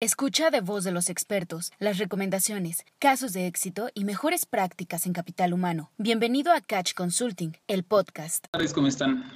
Escucha 0.00 0.50
de 0.50 0.60
voz 0.60 0.84
de 0.84 0.92
los 0.92 1.10
expertos 1.10 1.72
las 1.80 1.98
recomendaciones, 1.98 2.84
casos 3.00 3.32
de 3.32 3.48
éxito 3.48 3.88
y 3.94 4.04
mejores 4.04 4.46
prácticas 4.46 5.06
en 5.06 5.12
capital 5.12 5.52
humano. 5.52 5.90
Bienvenido 5.98 6.52
a 6.52 6.60
Catch 6.60 6.94
Consulting, 6.94 7.56
el 7.66 7.82
podcast. 7.82 8.46
¿cómo 8.72 8.86
están? 8.86 9.28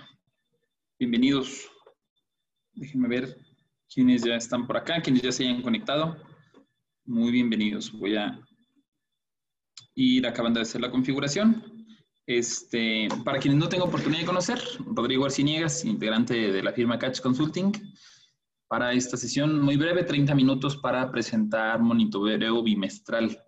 Bienvenidos. 1.01 1.69
Déjenme 2.75 3.09
ver 3.09 3.37
quiénes 3.93 4.23
ya 4.23 4.37
están 4.37 4.69
por 4.69 4.77
acá, 4.77 5.03
quienes 5.03 5.23
ya 5.23 5.33
se 5.33 5.43
hayan 5.43 5.63
conectado. 5.63 6.17
Muy 7.07 7.33
bienvenidos. 7.33 7.91
Voy 7.91 8.15
a 8.15 8.39
ir 9.97 10.25
acabando 10.29 10.61
de 10.61 10.63
hacer 10.63 10.81
la 10.81 10.93
configuración. 10.93 11.85
Este, 12.25 13.09
para 13.25 13.41
quienes 13.41 13.59
no 13.59 13.69
tengan 13.69 13.89
oportunidad 13.89 14.21
de 14.21 14.27
conocer, 14.27 14.63
Rodrigo 14.79 15.25
Arciniegas, 15.25 15.85
integrante 15.85 16.53
de 16.53 16.63
la 16.63 16.73
firma 16.73 17.01
Catch 17.01 17.21
Consulting 17.21 17.73
para 18.73 18.95
esta 18.95 19.19
sesión 19.19 19.61
muy 19.61 19.77
breve, 19.77 20.03
30 20.03 20.35
minutos 20.35 20.79
para 20.79 21.11
presentar 21.11 21.79
monitoreo 21.83 22.63
bimestral, 22.63 23.39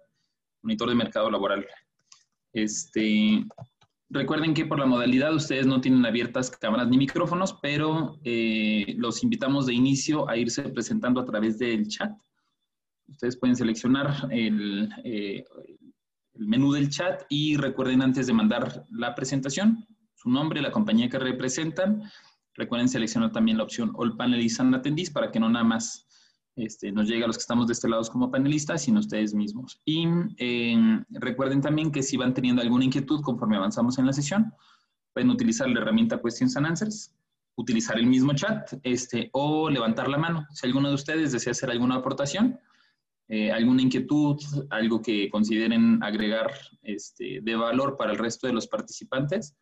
monitor 0.60 0.91
de 0.91 0.95
mercado 0.95 1.30
laboral. 1.30 1.66
Este, 2.52 3.42
recuerden 4.10 4.52
que 4.52 4.66
por 4.66 4.79
la 4.79 4.84
modalidad 4.84 5.34
ustedes 5.34 5.66
no 5.66 5.80
tienen 5.80 6.05
abiertas 6.05 6.51
cámaras 6.51 6.88
ni 6.88 6.98
micrófonos, 6.98 7.55
pero 7.62 8.20
eh, 8.23 8.96
los 8.98 9.23
invitamos 9.23 9.65
de 9.65 9.73
inicio 9.73 10.29
a 10.29 10.37
irse 10.37 10.65
presentando 10.65 11.23
a 11.23 11.24
través 11.24 11.59
del 11.59 11.88
chat. 11.88 12.12
Ustedes 13.09 13.38
pueden 13.38 13.56
seleccionar 13.56 14.29
el, 14.30 14.91
eh, 15.04 15.43
el 16.34 16.46
menú 16.46 16.70
del 16.70 16.91
chat 16.91 17.23
y 17.30 17.56
recuerden 17.56 18.02
antes 18.02 18.27
de 18.27 18.34
mandar 18.34 18.84
la 18.91 19.15
presentación, 19.15 19.87
su 20.16 20.29
nombre, 20.29 20.60
la 20.60 20.70
compañía 20.70 21.09
que 21.09 21.18
representan, 21.18 22.02
Recuerden 22.54 22.88
seleccionar 22.88 23.32
también 23.32 23.58
la 23.58 23.64
opción 23.64 23.92
All 23.94 24.16
Panelists 24.16 24.60
and 24.60 24.74
Attendees 24.74 25.10
para 25.10 25.30
que 25.30 25.40
no 25.40 25.48
nada 25.48 25.64
más 25.64 26.06
este, 26.56 26.92
nos 26.92 27.08
llegue 27.08 27.24
a 27.24 27.26
los 27.26 27.36
que 27.36 27.42
estamos 27.42 27.66
de 27.66 27.72
este 27.72 27.88
lado 27.88 28.02
como 28.12 28.30
panelistas, 28.30 28.82
sino 28.82 29.00
ustedes 29.00 29.34
mismos. 29.34 29.80
Y 29.84 30.06
eh, 30.38 30.76
recuerden 31.10 31.60
también 31.60 31.90
que 31.90 32.02
si 32.02 32.16
van 32.16 32.32
teniendo 32.32 32.62
alguna 32.62 32.84
inquietud 32.84 33.23
conforme 33.23 33.56
avanzamos 33.56 33.98
en 33.98 34.06
la 34.06 34.12
sesión, 34.12 34.52
pueden 35.12 35.30
utilizar 35.30 35.68
la 35.68 35.80
herramienta 35.80 36.20
Questions 36.23 36.56
and 36.56 36.66
Answers, 36.66 37.12
utilizar 37.56 37.98
el 37.98 38.06
mismo 38.06 38.34
chat 38.34 38.73
este, 38.82 39.30
o 39.32 39.68
levantar 39.68 40.09
la 40.09 40.18
mano. 40.18 40.46
Si 40.52 40.66
alguno 40.66 40.88
de 40.88 40.95
ustedes 40.95 41.32
desea 41.32 41.51
hacer 41.52 41.70
alguna 41.70 41.96
aportación, 41.96 42.59
eh, 43.29 43.51
alguna 43.51 43.82
inquietud, 43.82 44.40
algo 44.70 45.02
que 45.02 45.29
consideren 45.30 46.02
agregar 46.02 46.52
este, 46.82 47.40
de 47.42 47.57
valor 47.57 47.96
para 47.96 48.12
el 48.12 48.18
resto 48.18 48.46
de 48.46 48.52
los 48.52 48.68
participantes, 48.68 49.57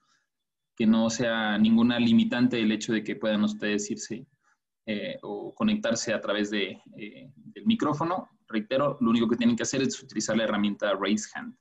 que 0.77 0.87
no 0.87 1.11
sea 1.11 1.59
ninguna 1.59 1.99
limitante 1.99 2.61
el 2.61 2.73
hecho 2.73 2.93
de 2.93 3.05
que 3.05 3.17
puedan 3.17 3.45
ustedes 3.45 3.91
irse 3.91 4.27
eh, 4.87 5.17
o 5.23 5.55
conectarse 5.55 6.13
a 6.13 6.21
través 6.21 6.53
eh, 6.53 6.81
del 7.35 7.67
micrófono. 7.67 8.29
Reitero, 8.49 8.99
lo 9.01 9.11
único 9.11 9.29
que 9.29 9.37
tienen 9.37 9.57
que 9.57 9.63
hacer 9.63 9.83
es 9.83 10.03
utilizar 10.03 10.37
la 10.37 10.45
herramienta 10.45 10.95
Raise 10.95 11.29
Hand. 11.35 11.55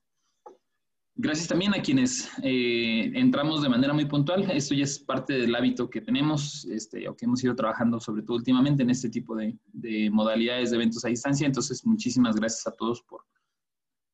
Gracias 1.14 1.50
también 1.50 1.73
a 1.76 1.81
quienes 1.81 2.31
eh, 2.42 3.12
entramos 3.14 3.62
de 3.62 3.70
manera 3.70 3.94
muy 3.94 4.06
puntual. 4.06 4.50
Esto 4.50 4.73
ya 4.73 4.86
es 4.86 4.98
parte 4.98 5.34
del 5.34 5.53
hábito 5.53 5.90
que 5.90 6.02
tenemos 6.02 6.66
este, 6.66 7.08
o 7.08 7.16
que 7.16 7.25
hemos 7.25 7.44
ido 7.44 7.53
trabajando 7.53 8.00
sobre 8.00 8.23
todo 8.23 8.38
últimamente 8.38 8.81
en 8.81 8.90
este 8.90 9.09
tipo 9.09 9.36
de, 9.36 9.56
de 9.68 10.09
modalidades 10.09 10.72
de 10.72 10.78
eventos 10.78 11.06
a 11.06 11.09
distancia. 11.09 11.46
Entonces, 11.46 11.86
muchísimas 11.86 12.38
gracias 12.38 12.66
a 12.66 12.72
todos 12.72 13.03
por, 13.03 13.23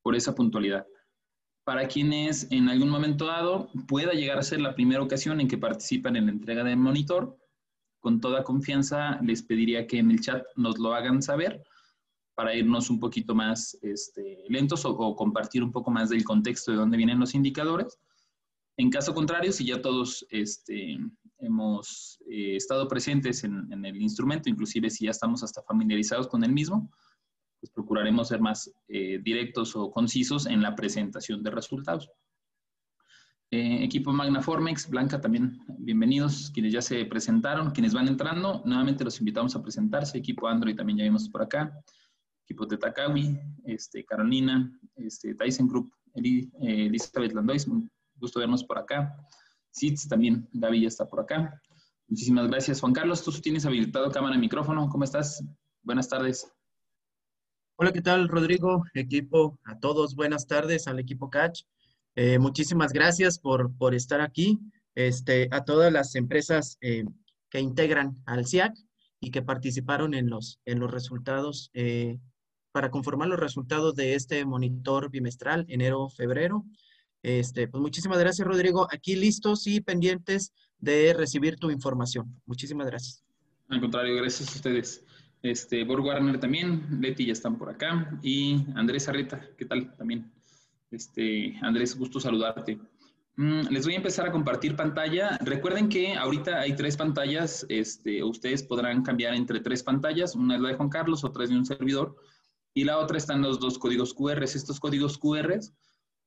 por 0.02 0.16
esa 0.16 0.34
puntualidad 0.34 0.84
para 1.68 1.86
quienes 1.86 2.50
en 2.50 2.70
algún 2.70 2.88
momento 2.88 3.26
dado 3.26 3.68
pueda 3.86 4.14
llegar 4.14 4.38
a 4.38 4.42
ser 4.42 4.58
la 4.58 4.74
primera 4.74 5.02
ocasión 5.02 5.38
en 5.38 5.48
que 5.48 5.58
participan 5.58 6.16
en 6.16 6.24
la 6.24 6.32
entrega 6.32 6.64
del 6.64 6.78
monitor. 6.78 7.36
Con 8.00 8.22
toda 8.22 8.42
confianza 8.42 9.20
les 9.20 9.42
pediría 9.42 9.86
que 9.86 9.98
en 9.98 10.10
el 10.10 10.18
chat 10.18 10.46
nos 10.56 10.78
lo 10.78 10.94
hagan 10.94 11.20
saber 11.20 11.62
para 12.34 12.54
irnos 12.54 12.88
un 12.88 12.98
poquito 12.98 13.34
más 13.34 13.76
este, 13.82 14.46
lentos 14.48 14.86
o, 14.86 15.14
compartir 15.14 15.62
un 15.62 15.70
poco 15.70 15.90
más 15.90 16.08
del 16.08 16.24
contexto 16.24 16.70
de 16.70 16.78
dónde 16.78 16.96
vienen 16.96 17.20
los 17.20 17.34
indicadores. 17.34 17.98
En 18.78 18.88
caso 18.88 19.12
contrario, 19.12 19.52
si 19.52 19.66
ya 19.66 19.82
todos 19.82 20.26
este, 20.30 20.96
hemos 21.36 22.18
eh, 22.30 22.56
estado 22.56 22.88
presentes 22.88 23.44
en, 23.44 23.70
en, 23.70 23.84
el 23.84 24.00
instrumento, 24.00 24.48
inclusive 24.48 24.88
si 24.88 25.04
ya 25.04 25.10
estamos 25.10 25.42
hasta 25.42 25.62
familiarizados 25.64 26.28
con 26.28 26.42
el 26.44 26.52
mismo, 26.54 26.90
pues 27.60 27.70
procuraremos 27.72 28.28
ser 28.28 28.40
más 28.40 28.70
eh, 28.88 29.18
directos 29.22 29.74
o 29.76 29.90
concisos 29.90 30.46
en 30.46 30.62
la 30.62 30.74
presentación 30.74 31.42
de 31.42 31.50
resultados. 31.50 32.10
Eh, 33.50 33.82
equipo 33.82 34.12
Magna 34.12 34.42
Formex, 34.42 34.90
Blanca 34.90 35.20
también, 35.20 35.58
bienvenidos, 35.78 36.50
quienes 36.52 36.72
ya 36.72 36.82
se 36.82 37.04
presentaron, 37.06 37.70
quienes 37.70 37.94
van 37.94 38.06
entrando, 38.06 38.62
nuevamente 38.66 39.04
los 39.04 39.18
invitamos 39.20 39.56
a 39.56 39.62
presentarse, 39.62 40.18
equipo 40.18 40.46
Android 40.48 40.76
también 40.76 40.98
ya 40.98 41.04
vimos 41.04 41.30
por 41.30 41.42
acá, 41.42 41.72
equipo 42.44 42.68
Tetakawi, 42.68 43.40
este, 43.64 44.04
Carolina, 44.04 44.70
este, 44.96 45.34
Tyson 45.34 45.66
Group, 45.66 45.90
eh, 46.14 46.50
Elizabeth 46.60 47.32
Landois, 47.32 47.66
un 47.66 47.90
gusto 48.16 48.38
vernos 48.38 48.64
por 48.64 48.78
acá, 48.78 49.16
SITS 49.70 50.08
también, 50.08 50.46
Gaby 50.52 50.82
ya 50.82 50.88
está 50.88 51.06
por 51.06 51.20
acá. 51.20 51.60
Muchísimas 52.08 52.48
gracias. 52.48 52.80
Juan 52.80 52.92
Carlos, 52.92 53.22
tú 53.22 53.30
tienes 53.32 53.66
habilitado 53.66 54.10
cámara 54.10 54.34
y 54.36 54.38
micrófono, 54.38 54.88
¿cómo 54.88 55.04
estás? 55.04 55.44
Buenas 55.82 56.08
tardes. 56.08 56.57
Hola, 57.80 57.92
¿qué 57.92 58.02
tal, 58.02 58.26
Rodrigo? 58.26 58.82
Equipo, 58.92 59.56
a 59.62 59.78
todos, 59.78 60.16
buenas 60.16 60.48
tardes 60.48 60.88
al 60.88 60.98
equipo 60.98 61.30
Catch. 61.30 61.62
Eh, 62.16 62.40
muchísimas 62.40 62.92
gracias 62.92 63.38
por, 63.38 63.72
por, 63.76 63.94
estar 63.94 64.20
aquí. 64.20 64.58
Este, 64.96 65.46
a 65.52 65.64
todas 65.64 65.92
las 65.92 66.16
empresas 66.16 66.76
eh, 66.80 67.04
que 67.48 67.60
integran 67.60 68.16
al 68.26 68.48
CIAC 68.48 68.74
y 69.20 69.30
que 69.30 69.42
participaron 69.42 70.14
en 70.14 70.28
los, 70.28 70.58
en 70.64 70.80
los 70.80 70.90
resultados, 70.90 71.70
eh, 71.72 72.18
para 72.72 72.90
conformar 72.90 73.28
los 73.28 73.38
resultados 73.38 73.94
de 73.94 74.16
este 74.16 74.44
monitor 74.44 75.08
bimestral, 75.08 75.64
enero-febrero. 75.68 76.64
Este, 77.22 77.68
pues 77.68 77.80
muchísimas 77.80 78.18
gracias, 78.18 78.44
Rodrigo. 78.44 78.88
Aquí 78.90 79.14
listos 79.14 79.68
y 79.68 79.80
pendientes 79.80 80.52
de 80.80 81.14
recibir 81.14 81.60
tu 81.60 81.70
información. 81.70 82.42
Muchísimas 82.44 82.88
gracias. 82.88 83.22
Al 83.68 83.80
contrario, 83.80 84.16
gracias 84.16 84.50
a 84.50 84.56
ustedes. 84.56 85.04
Este, 85.42 85.84
Borg 85.84 86.04
Warner 86.04 86.40
también, 86.40 87.00
Leti 87.00 87.26
ya 87.26 87.32
están 87.32 87.58
por 87.58 87.70
acá 87.70 88.18
y 88.22 88.64
Andrés 88.74 89.08
Arrieta, 89.08 89.40
¿qué 89.56 89.64
tal? 89.64 89.94
También. 89.96 90.32
Este, 90.90 91.56
Andrés, 91.62 91.96
gusto 91.96 92.18
saludarte. 92.18 92.78
Mm, 93.36 93.68
les 93.70 93.84
voy 93.84 93.94
a 93.94 93.98
empezar 93.98 94.26
a 94.26 94.32
compartir 94.32 94.74
pantalla. 94.74 95.38
Recuerden 95.42 95.88
que 95.88 96.14
ahorita 96.14 96.60
hay 96.60 96.74
tres 96.74 96.96
pantallas. 96.96 97.64
Este, 97.68 98.24
ustedes 98.24 98.64
podrán 98.64 99.02
cambiar 99.02 99.34
entre 99.34 99.60
tres 99.60 99.84
pantallas. 99.84 100.34
Una 100.34 100.56
es 100.56 100.60
la 100.60 100.70
de 100.70 100.74
Juan 100.74 100.88
Carlos, 100.88 101.22
otra 101.22 101.44
es 101.44 101.50
de 101.50 101.56
un 101.56 101.64
servidor. 101.64 102.16
Y 102.74 102.82
la 102.82 102.98
otra 102.98 103.16
están 103.16 103.42
los 103.42 103.60
dos 103.60 103.78
códigos 103.78 104.12
QR. 104.12 104.42
Estos 104.42 104.80
códigos 104.80 105.18
QR 105.18 105.60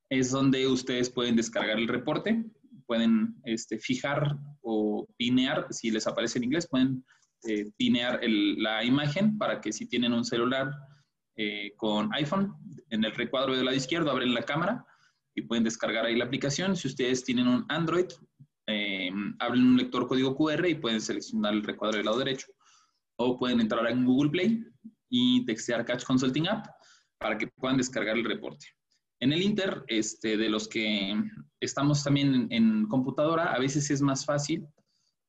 es 0.10 0.32
donde 0.32 0.68
ustedes 0.68 1.10
pueden 1.10 1.36
descargar 1.36 1.80
el 1.80 1.90
reporte. 1.90 2.46
Pueden 2.86 3.36
este, 3.44 3.78
fijar 3.78 4.38
o 4.62 5.06
pinear, 5.18 5.68
si 5.72 5.92
les 5.92 6.08
aparece 6.08 6.38
en 6.38 6.46
inglés, 6.46 6.68
pueden 6.68 7.04
eh, 7.44 7.72
pinear 7.78 8.20
la 8.24 8.84
imagen 8.84 9.38
para 9.38 9.62
que 9.62 9.74
si 9.74 9.88
tienen 9.88 10.14
un 10.14 10.24
celular 10.24 10.72
eh, 11.36 11.74
con 11.76 12.14
iPhone, 12.14 12.54
en 12.90 13.04
el 13.04 13.14
recuadro 13.14 13.56
del 13.56 13.66
lado 13.66 13.78
izquierdo 13.78 14.12
abren 14.12 14.34
la 14.34 14.44
cámara 14.44 14.86
y 15.34 15.42
pueden 15.44 15.64
descargar 15.64 16.06
ahí 16.06 16.16
la 16.16 16.26
aplicación. 16.26 16.76
Si 16.76 16.88
ustedes 16.88 17.24
tienen 17.24 17.48
un 17.48 17.66
Android, 17.70 18.06
eh, 18.68 19.10
abren 19.40 19.64
un 19.66 19.78
lector 19.78 20.08
código 20.08 20.36
QR 20.36 20.68
y 20.68 20.76
pueden 20.76 21.02
seleccionar 21.02 21.54
el 21.54 21.64
recuadro 21.64 21.98
del 21.98 22.06
lado 22.06 22.20
derecho. 22.20 22.48
O 23.16 23.40
pueden 23.40 23.60
entrar 23.60 23.88
en 23.88 24.06
Google 24.06 24.30
Play 24.30 24.64
y 25.10 25.46
textear 25.46 25.86
Catch 25.86 26.04
Consulting 26.04 26.48
App 26.48 26.68
para 27.18 27.38
que 27.38 27.48
puedan 27.48 27.78
descargar 27.78 28.18
el 28.18 28.26
reporte. 28.26 28.68
En 29.20 29.32
el 29.34 29.42
Inter, 29.42 29.84
este, 29.88 30.38
de 30.38 30.50
los 30.50 30.68
que 30.68 31.16
estamos 31.60 32.04
también 32.04 32.48
en 32.50 32.88
computadora, 32.88 33.54
a 33.54 33.60
veces 33.60 33.90
es 33.92 34.02
más 34.02 34.26
fácil 34.26 34.66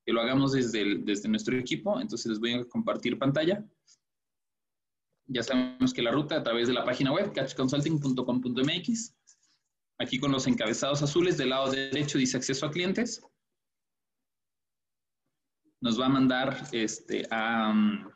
que 0.04 0.12
lo 0.12 0.20
hagamos 0.20 0.52
desde, 0.52 0.98
desde 0.98 1.28
nuestro 1.28 1.56
equipo. 1.56 2.00
Entonces 2.00 2.26
les 2.26 2.40
voy 2.40 2.54
a 2.54 2.64
compartir 2.64 3.18
pantalla. 3.18 3.64
Ya 5.26 5.42
sabemos 5.42 5.92
que 5.92 6.02
la 6.02 6.10
ruta 6.10 6.36
a 6.36 6.42
través 6.42 6.68
de 6.68 6.74
la 6.74 6.84
página 6.84 7.12
web 7.12 7.32
catchconsulting.com.mx. 7.32 9.14
Aquí 9.98 10.18
con 10.18 10.32
los 10.32 10.46
encabezados 10.46 11.02
azules 11.02 11.38
del 11.38 11.50
lado 11.50 11.70
derecho 11.70 12.18
dice 12.18 12.36
acceso 12.36 12.66
a 12.66 12.70
clientes. 12.70 13.24
Nos 15.80 16.00
va 16.00 16.06
a 16.06 16.10
mandar 16.10 16.68
este, 16.72 17.26
a 17.30 17.72
mm, 17.72 18.10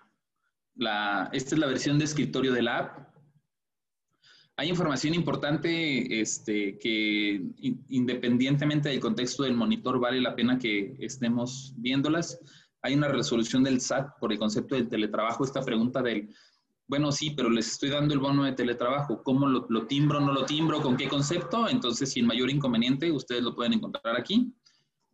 la, 0.77 1.31
esta 1.33 1.55
es 1.55 1.59
la 1.59 1.67
versión 1.67 1.99
de 1.99 2.05
escritorio 2.05 2.53
de 2.53 2.63
la 2.63 2.79
app 2.79 3.06
hay 4.59 4.71
información 4.71 5.15
importante 5.15 6.21
este, 6.21 6.79
que 6.79 7.43
independientemente 7.89 8.89
del 8.89 9.01
contexto 9.01 9.43
del 9.43 9.55
monitor 9.55 10.01
vale 10.01 10.21
la 10.21 10.35
pena 10.35 10.59
que 10.59 10.97
estemos 10.99 11.75
viéndolas. 11.77 12.41
Hay 12.81 12.95
una 12.95 13.09
resolución 13.09 13.63
del 13.63 13.83
SAT 13.83 14.19
por 14.19 14.33
el 14.33 14.39
concepto 14.39 14.75
del 14.75 14.89
teletrabajo, 14.89 15.45
esta 15.45 15.63
pregunta 15.63 16.01
del, 16.01 16.35
bueno, 16.89 17.13
sí, 17.13 17.33
pero 17.37 17.51
les 17.51 17.71
estoy 17.73 17.91
dando 17.91 18.15
el 18.15 18.21
bono 18.21 18.45
de 18.45 18.53
teletrabajo, 18.53 19.23
¿cómo 19.23 19.47
lo, 19.47 19.67
lo 19.69 19.87
timbro, 19.87 20.21
no 20.21 20.33
lo 20.33 20.47
timbro, 20.47 20.81
con 20.81 20.97
qué 20.97 21.09
concepto? 21.09 21.69
Entonces, 21.69 22.13
sin 22.13 22.27
mayor 22.27 22.49
inconveniente, 22.49 23.11
ustedes 23.13 23.43
lo 23.43 23.55
pueden 23.55 23.75
encontrar 23.75 24.17
aquí. 24.17 24.55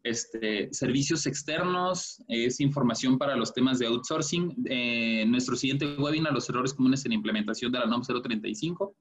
Este, 0.04 0.68
servicios 0.72 1.26
externos, 1.26 2.22
es 2.28 2.60
información 2.60 3.18
para 3.18 3.36
los 3.36 3.54
temas 3.54 3.78
de 3.78 3.86
outsourcing. 3.86 4.54
Eh, 4.68 5.24
nuestro 5.26 5.56
siguiente 5.56 5.96
webinar, 5.96 6.32
los 6.32 6.48
errores 6.48 6.74
comunes 6.74 7.04
en 7.06 7.12
implementación 7.12 7.72
de 7.72 7.78
la 7.78 7.86
NOM 7.86 8.02
035, 8.02 8.94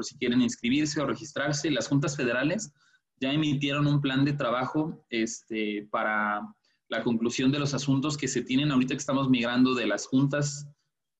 por 0.00 0.06
si 0.06 0.16
quieren 0.16 0.40
inscribirse 0.40 0.98
o 0.98 1.06
registrarse. 1.06 1.70
Las 1.70 1.86
juntas 1.86 2.16
federales 2.16 2.72
ya 3.20 3.30
emitieron 3.30 3.86
un 3.86 4.00
plan 4.00 4.24
de 4.24 4.32
trabajo 4.32 5.04
este, 5.10 5.86
para 5.90 6.40
la 6.88 7.02
conclusión 7.02 7.52
de 7.52 7.58
los 7.58 7.74
asuntos 7.74 8.16
que 8.16 8.26
se 8.26 8.40
tienen 8.40 8.72
ahorita 8.72 8.94
que 8.94 9.00
estamos 9.00 9.28
migrando 9.28 9.74
de 9.74 9.86
las 9.86 10.06
juntas 10.06 10.66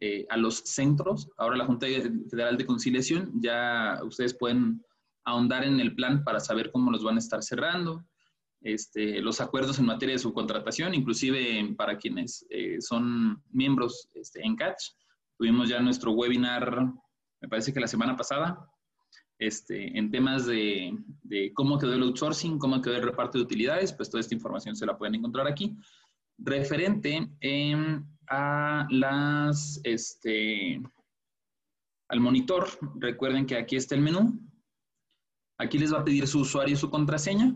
eh, 0.00 0.24
a 0.30 0.38
los 0.38 0.60
centros. 0.64 1.28
Ahora 1.36 1.58
la 1.58 1.66
Junta 1.66 1.88
Federal 2.30 2.56
de 2.56 2.64
Conciliación, 2.64 3.30
ya 3.42 4.00
ustedes 4.02 4.32
pueden 4.32 4.82
ahondar 5.26 5.62
en 5.64 5.78
el 5.78 5.94
plan 5.94 6.24
para 6.24 6.40
saber 6.40 6.70
cómo 6.72 6.90
los 6.90 7.04
van 7.04 7.16
a 7.16 7.18
estar 7.18 7.42
cerrando. 7.42 8.02
Este, 8.62 9.20
los 9.20 9.42
acuerdos 9.42 9.78
en 9.78 9.84
materia 9.84 10.14
de 10.14 10.20
subcontratación, 10.20 10.94
inclusive 10.94 11.74
para 11.76 11.98
quienes 11.98 12.46
eh, 12.48 12.80
son 12.80 13.42
miembros 13.52 14.08
este, 14.14 14.42
en 14.42 14.56
Catch. 14.56 14.84
Tuvimos 15.36 15.68
ya 15.68 15.80
nuestro 15.80 16.12
webinar, 16.12 16.94
me 17.40 17.48
parece 17.48 17.72
que 17.72 17.80
la 17.80 17.86
semana 17.86 18.16
pasada, 18.16 18.70
este, 19.38 19.96
en 19.98 20.10
temas 20.10 20.46
de, 20.46 20.96
de, 21.22 21.52
cómo 21.54 21.78
quedó 21.78 21.94
el 21.94 22.02
outsourcing, 22.02 22.58
cómo 22.58 22.80
quedó 22.82 22.96
el 22.96 23.02
reparto 23.02 23.38
de 23.38 23.44
utilidades, 23.44 23.92
pues 23.92 24.10
toda 24.10 24.20
esta 24.20 24.34
información 24.34 24.76
se 24.76 24.86
la 24.86 24.98
pueden 24.98 25.14
encontrar 25.14 25.46
aquí. 25.46 25.76
Referente 26.38 27.28
a 28.28 28.86
las, 28.90 29.80
este, 29.84 30.80
al 32.08 32.20
monitor, 32.20 32.68
recuerden 32.96 33.46
que 33.46 33.56
aquí 33.56 33.76
está 33.76 33.94
el 33.94 34.02
menú. 34.02 34.38
Aquí 35.58 35.78
les 35.78 35.92
va 35.92 36.00
a 36.00 36.04
pedir 36.04 36.26
su 36.26 36.40
usuario 36.40 36.74
y 36.74 36.78
su 36.78 36.90
contraseña. 36.90 37.54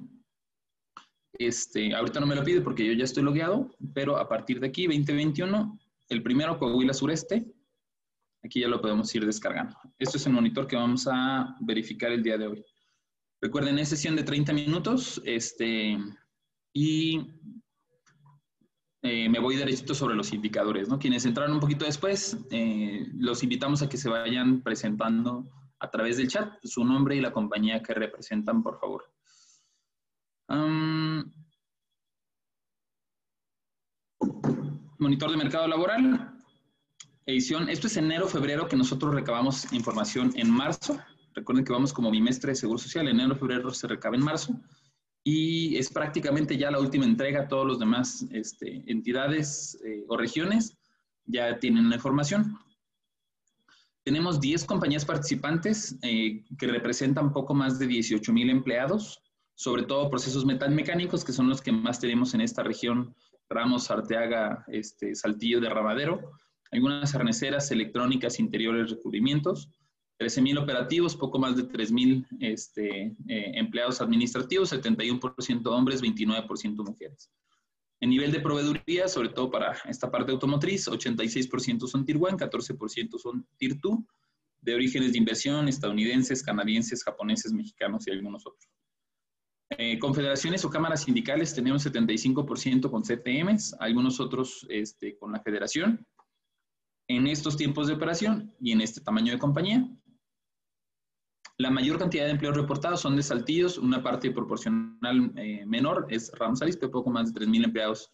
Este, 1.38 1.94
ahorita 1.94 2.20
no 2.20 2.26
me 2.26 2.34
lo 2.34 2.44
pide 2.44 2.60
porque 2.60 2.86
yo 2.86 2.92
ya 2.92 3.04
estoy 3.04 3.22
logueado, 3.22 3.70
pero 3.92 4.16
a 4.16 4.28
partir 4.28 4.60
de 4.60 4.68
aquí, 4.68 4.86
2021, 4.86 5.78
el 6.08 6.22
primero 6.22 6.58
Coahuila 6.58 6.94
Sureste, 6.94 7.53
Aquí 8.44 8.60
ya 8.60 8.68
lo 8.68 8.80
podemos 8.80 9.12
ir 9.14 9.24
descargando. 9.24 9.74
Esto 9.98 10.18
es 10.18 10.26
el 10.26 10.34
monitor 10.34 10.66
que 10.66 10.76
vamos 10.76 11.08
a 11.10 11.56
verificar 11.60 12.12
el 12.12 12.22
día 12.22 12.36
de 12.36 12.46
hoy. 12.46 12.64
Recuerden, 13.40 13.78
es 13.78 13.88
sesión 13.88 14.16
de 14.16 14.22
30 14.22 14.52
minutos 14.52 15.20
este, 15.24 15.98
y 16.74 17.40
eh, 19.02 19.28
me 19.30 19.38
voy 19.38 19.56
derechito 19.56 19.94
sobre 19.94 20.14
los 20.14 20.32
indicadores. 20.34 20.90
¿no? 20.90 20.98
Quienes 20.98 21.24
entraron 21.24 21.54
un 21.54 21.60
poquito 21.60 21.86
después, 21.86 22.36
eh, 22.50 23.06
los 23.14 23.42
invitamos 23.42 23.80
a 23.80 23.88
que 23.88 23.96
se 23.96 24.10
vayan 24.10 24.62
presentando 24.62 25.44
a 25.78 25.90
través 25.90 26.18
del 26.18 26.28
chat 26.28 26.52
su 26.64 26.84
nombre 26.84 27.16
y 27.16 27.22
la 27.22 27.32
compañía 27.32 27.82
que 27.82 27.94
representan, 27.94 28.62
por 28.62 28.78
favor. 28.78 29.04
monitor 34.98 35.30
de 35.30 35.36
mercado 35.36 35.66
laboral 35.68 36.33
edición, 37.26 37.68
esto 37.68 37.86
es 37.86 37.96
enero, 37.96 38.28
febrero, 38.28 38.68
que 38.68 38.76
nosotros 38.76 39.14
recabamos 39.14 39.72
información 39.72 40.32
en 40.36 40.50
marzo. 40.50 40.98
Recuerden 41.34 41.64
que 41.64 41.72
vamos 41.72 41.92
como 41.92 42.10
bimestre 42.10 42.52
de 42.52 42.56
Seguro 42.56 42.78
Social, 42.78 43.08
enero, 43.08 43.34
febrero 43.34 43.70
se 43.70 43.88
recaba 43.88 44.16
en 44.16 44.24
marzo. 44.24 44.60
Y 45.24 45.76
es 45.76 45.90
prácticamente 45.90 46.58
ya 46.58 46.70
la 46.70 46.80
última 46.80 47.06
entrega, 47.06 47.48
todos 47.48 47.66
los 47.66 47.78
demás 47.78 48.26
este, 48.30 48.84
entidades 48.86 49.80
eh, 49.84 50.04
o 50.06 50.16
regiones 50.16 50.76
ya 51.24 51.58
tienen 51.58 51.88
la 51.88 51.96
información. 51.96 52.58
Tenemos 54.04 54.38
10 54.38 54.66
compañías 54.66 55.06
participantes 55.06 55.96
eh, 56.02 56.44
que 56.58 56.66
representan 56.66 57.32
poco 57.32 57.54
más 57.54 57.78
de 57.78 57.86
18 57.86 58.30
mil 58.34 58.50
empleados, 58.50 59.22
sobre 59.54 59.84
todo 59.84 60.10
procesos 60.10 60.44
metalmecánicos, 60.44 61.24
que 61.24 61.32
son 61.32 61.48
los 61.48 61.62
que 61.62 61.72
más 61.72 62.00
tenemos 62.00 62.34
en 62.34 62.42
esta 62.42 62.62
región, 62.62 63.14
Ramos, 63.48 63.90
Arteaga, 63.90 64.66
este, 64.68 65.14
Saltillo, 65.14 65.58
de 65.60 65.70
Rabadero 65.70 66.34
algunas 66.70 67.14
arneceras 67.14 67.70
electrónicas, 67.70 68.38
interiores, 68.38 68.90
recubrimientos, 68.90 69.70
13.000 70.18 70.62
operativos, 70.62 71.16
poco 71.16 71.38
más 71.38 71.56
de 71.56 71.64
3.000 71.64 72.26
este, 72.40 73.16
eh, 73.28 73.52
empleados 73.54 74.00
administrativos, 74.00 74.72
71% 74.72 75.66
hombres, 75.66 76.02
29% 76.02 76.84
mujeres. 76.84 77.30
En 78.00 78.10
nivel 78.10 78.32
de 78.32 78.40
proveeduría, 78.40 79.08
sobre 79.08 79.30
todo 79.30 79.50
para 79.50 79.72
esta 79.86 80.10
parte 80.10 80.32
automotriz, 80.32 80.88
86% 80.88 81.86
son 81.86 82.04
Tier 82.04 82.18
1, 82.18 82.36
14% 82.36 83.18
son 83.18 83.46
Tier 83.56 83.78
2, 83.80 83.98
de 84.60 84.74
orígenes 84.74 85.12
de 85.12 85.18
inversión 85.18 85.68
estadounidenses, 85.68 86.42
canadienses, 86.42 87.04
japoneses, 87.04 87.52
mexicanos 87.52 88.06
y 88.06 88.10
algunos 88.10 88.46
otros. 88.46 88.70
Eh, 89.70 89.98
confederaciones 89.98 90.64
o 90.64 90.70
cámaras 90.70 91.02
sindicales 91.02 91.54
tenemos 91.54 91.84
75% 91.86 92.90
con 92.90 93.02
CTMs, 93.02 93.74
algunos 93.80 94.20
otros 94.20 94.66
este, 94.70 95.16
con 95.16 95.32
la 95.32 95.40
federación 95.40 96.06
en 97.08 97.26
estos 97.26 97.56
tiempos 97.56 97.86
de 97.86 97.94
operación 97.94 98.54
y 98.60 98.72
en 98.72 98.80
este 98.80 99.00
tamaño 99.00 99.32
de 99.32 99.38
compañía. 99.38 99.88
La 101.56 101.70
mayor 101.70 101.98
cantidad 101.98 102.24
de 102.24 102.32
empleos 102.32 102.56
reportados 102.56 103.00
son 103.00 103.14
de 103.14 103.22
Saltillos, 103.22 103.78
una 103.78 104.02
parte 104.02 104.30
proporcional 104.32 105.32
eh, 105.36 105.64
menor 105.66 106.06
es 106.10 106.32
Ramos 106.32 106.62
Arizpe, 106.62 106.88
poco 106.88 107.10
más 107.10 107.32
de 107.32 107.40
3.000 107.40 107.64
empleados 107.64 108.10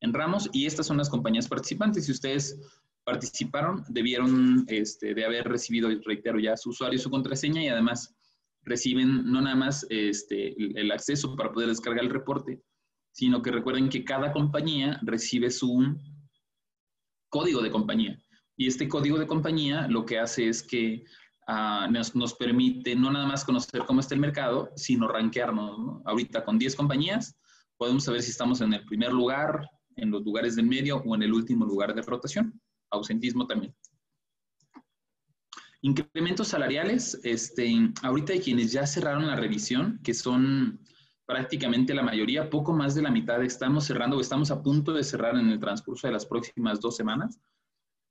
en 0.00 0.12
Ramos, 0.12 0.50
y 0.52 0.66
estas 0.66 0.86
son 0.86 0.98
las 0.98 1.08
compañías 1.08 1.48
participantes. 1.48 2.04
Si 2.04 2.12
ustedes 2.12 2.60
participaron, 3.04 3.84
debieron 3.88 4.64
este, 4.68 5.14
de 5.14 5.24
haber 5.24 5.48
recibido, 5.48 5.88
reitero 6.04 6.38
ya, 6.38 6.56
su 6.56 6.70
usuario 6.70 6.98
y 6.98 7.02
su 7.02 7.10
contraseña, 7.10 7.62
y 7.62 7.68
además 7.68 8.14
reciben 8.64 9.24
no 9.24 9.40
nada 9.40 9.56
más 9.56 9.86
este, 9.88 10.54
el 10.58 10.92
acceso 10.92 11.34
para 11.34 11.52
poder 11.52 11.68
descargar 11.68 12.04
el 12.04 12.10
reporte, 12.10 12.62
sino 13.10 13.40
que 13.40 13.50
recuerden 13.50 13.88
que 13.88 14.04
cada 14.04 14.32
compañía 14.32 15.00
recibe 15.02 15.50
su 15.50 15.96
código 17.30 17.62
de 17.62 17.70
compañía. 17.70 18.22
Y 18.62 18.68
este 18.68 18.88
código 18.88 19.18
de 19.18 19.26
compañía 19.26 19.88
lo 19.88 20.06
que 20.06 20.20
hace 20.20 20.48
es 20.48 20.62
que 20.62 21.04
ah, 21.48 21.88
nos, 21.90 22.34
permite 22.34 22.94
no 22.94 23.10
nada 23.10 23.26
más 23.26 23.44
conocer 23.44 23.82
cómo 23.88 23.98
está 23.98 24.14
el 24.14 24.20
mercado, 24.20 24.70
sino 24.76 25.08
rankearnos. 25.08 26.00
Ahorita 26.04 26.44
con 26.44 26.60
10 26.60 26.76
compañías 26.76 27.36
podemos 27.76 28.04
saber 28.04 28.22
si 28.22 28.30
estamos 28.30 28.60
en 28.60 28.72
el 28.74 28.84
primer 28.84 29.12
lugar, 29.12 29.68
en 29.96 30.12
los 30.12 30.22
lugares 30.22 30.54
del 30.54 30.66
medio 30.66 30.98
o 30.98 31.16
en 31.16 31.24
el 31.24 31.32
último 31.32 31.64
lugar 31.64 31.92
de 31.92 32.02
rotación. 32.02 32.60
Ausentismo 32.92 33.48
también. 33.48 33.74
Incrementos 35.80 36.46
salariales, 36.46 37.18
este, 37.24 37.92
ahorita 38.04 38.34
hay 38.34 38.38
quienes 38.38 38.70
ya 38.70 38.86
cerraron 38.86 39.26
la 39.26 39.34
revisión, 39.34 39.98
que 40.04 40.14
son 40.14 40.78
prácticamente 41.26 41.94
la 41.94 42.04
mayoría, 42.04 42.48
poco 42.48 42.72
más 42.72 42.94
de 42.94 43.02
la 43.02 43.10
mitad 43.10 43.42
estamos 43.42 43.86
cerrando 43.86 44.18
o 44.18 44.20
estamos 44.20 44.52
a 44.52 44.62
punto 44.62 44.92
de 44.92 45.02
cerrar 45.02 45.36
en 45.36 45.48
el 45.48 45.58
transcurso 45.58 46.06
de 46.06 46.12
las 46.12 46.26
próximas 46.26 46.80
dos 46.80 46.94
semanas 46.94 47.40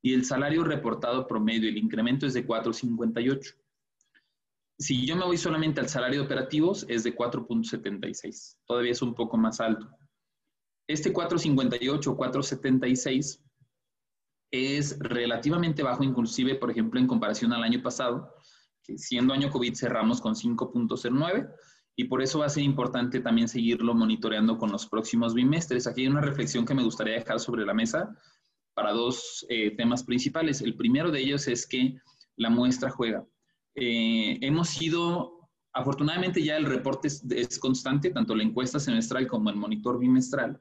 y 0.02 0.14
el 0.14 0.26
salario 0.26 0.64
reportado 0.64 1.28
promedio, 1.28 1.70
el 1.70 1.78
incremento 1.78 2.26
es 2.26 2.34
de 2.34 2.46
4.58. 2.46 3.56
Si 4.80 5.06
yo 5.06 5.16
me 5.16 5.26
voy 5.26 5.38
solamente 5.38 5.80
al 5.80 5.90
salario 5.90 6.22
de 6.22 6.26
operativos, 6.26 6.86
es 6.90 7.04
de 7.04 7.16
4.76. 7.16 8.58
Todavía 8.66 8.92
es 8.92 9.02
un 9.02 9.14
poco 9.14 9.38
más 9.38 9.60
alto. 9.62 9.88
Este 10.88 11.14
4.58 11.14 12.08
o 12.08 12.18
4.76 12.18 13.40
es 14.52 14.98
relativamente 15.00 15.84
bajo, 15.84 16.04
inclusive, 16.04 16.56
por 16.56 16.72
ejemplo, 16.72 17.00
en 17.00 17.08
comparación 17.08 17.54
al 17.54 17.64
año 17.64 17.82
pasado, 17.84 18.34
que 18.84 18.98
siendo 18.98 19.34
año 19.34 19.52
COVID 19.52 19.76
cerramos 19.76 20.20
con 20.20 20.34
5.09 20.34 21.54
y 21.96 22.06
por 22.06 22.24
eso 22.24 22.40
va 22.40 22.48
a 22.48 22.50
ser 22.50 22.64
importante 22.64 23.20
también 23.20 23.48
seguirlo 23.48 23.94
monitoreando 23.94 24.58
con 24.58 24.72
los 24.72 24.88
próximos 24.88 25.36
bimestres. 25.36 25.86
Aquí 25.86 26.02
hay 26.02 26.08
una 26.08 26.22
reflexión 26.22 26.66
que 26.66 26.74
me 26.74 26.84
gustaría 26.84 27.14
dejar 27.14 27.40
sobre 27.40 27.66
la 27.66 27.74
mesa 27.74 28.18
para 28.74 28.92
dos 28.92 29.46
eh, 29.50 29.72
temas 29.76 30.04
principales. 30.04 30.62
El 30.62 30.76
primero 30.76 31.12
de 31.12 31.20
ellos 31.20 31.48
es 31.48 31.68
que 31.68 31.96
la 32.38 32.50
muestra 32.50 32.90
juega. 32.90 33.26
Eh, 33.76 34.38
hemos 34.42 34.70
sido, 34.70 35.50
afortunadamente 35.74 36.44
ya 36.44 36.58
el 36.58 36.66
reporte 36.66 37.08
es, 37.08 37.60
constante, 37.60 38.10
tanto 38.12 38.36
la 38.36 38.44
encuesta 38.44 38.80
semestral 38.80 39.28
como 39.28 39.50
el 39.50 39.56
monitor 39.56 40.00
bimestral, 40.00 40.60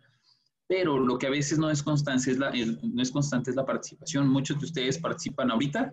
pero 0.68 0.98
lo 0.98 1.18
que 1.18 1.26
a 1.26 1.30
veces 1.30 1.58
no 1.58 1.70
es, 1.70 1.82
constante 1.82 2.30
es 2.30 2.38
la, 2.38 2.52
no 2.52 3.02
es 3.02 3.10
constante 3.10 3.50
es 3.50 3.56
la 3.56 3.66
participación. 3.66 4.28
Muchos 4.28 4.58
de 4.60 4.66
ustedes 4.66 4.98
participan 4.98 5.50
ahorita 5.50 5.92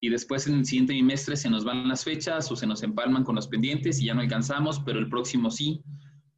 y 0.00 0.08
después 0.08 0.46
en 0.46 0.54
el 0.54 0.64
siguiente 0.64 0.94
bimestre 0.94 1.36
se 1.36 1.50
nos 1.50 1.64
van 1.64 1.88
las 1.88 2.04
fechas 2.04 2.50
o 2.50 2.56
se 2.56 2.66
nos 2.66 2.82
empalman 2.82 3.24
con 3.24 3.34
los 3.34 3.48
pendientes 3.48 4.00
y 4.00 4.06
ya 4.06 4.14
no 4.14 4.20
alcanzamos, 4.20 4.80
pero 4.80 4.98
el 4.98 5.10
próximo 5.10 5.50
sí. 5.50 5.82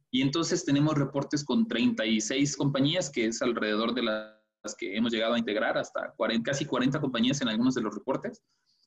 Y 0.09 0.21
entonces 0.21 0.65
tenemos 0.65 0.95
reportes 0.97 1.45
con 1.45 1.67
36 1.67 2.57
compañías, 2.57 3.09
que 3.09 3.27
es 3.27 3.41
alrededor 3.41 3.93
de 3.93 4.03
la 4.03 4.40
que 4.77 4.95
hemos 4.95 5.11
llegado 5.11 5.33
a 5.33 5.39
integrar, 5.39 5.77
hasta 5.77 6.13
casi 6.43 6.65
40 6.65 6.99
compañías 6.99 7.41
en 7.41 7.49
algunos 7.49 7.75
de 7.75 7.81
los 7.81 7.93
reportes, 7.93 8.43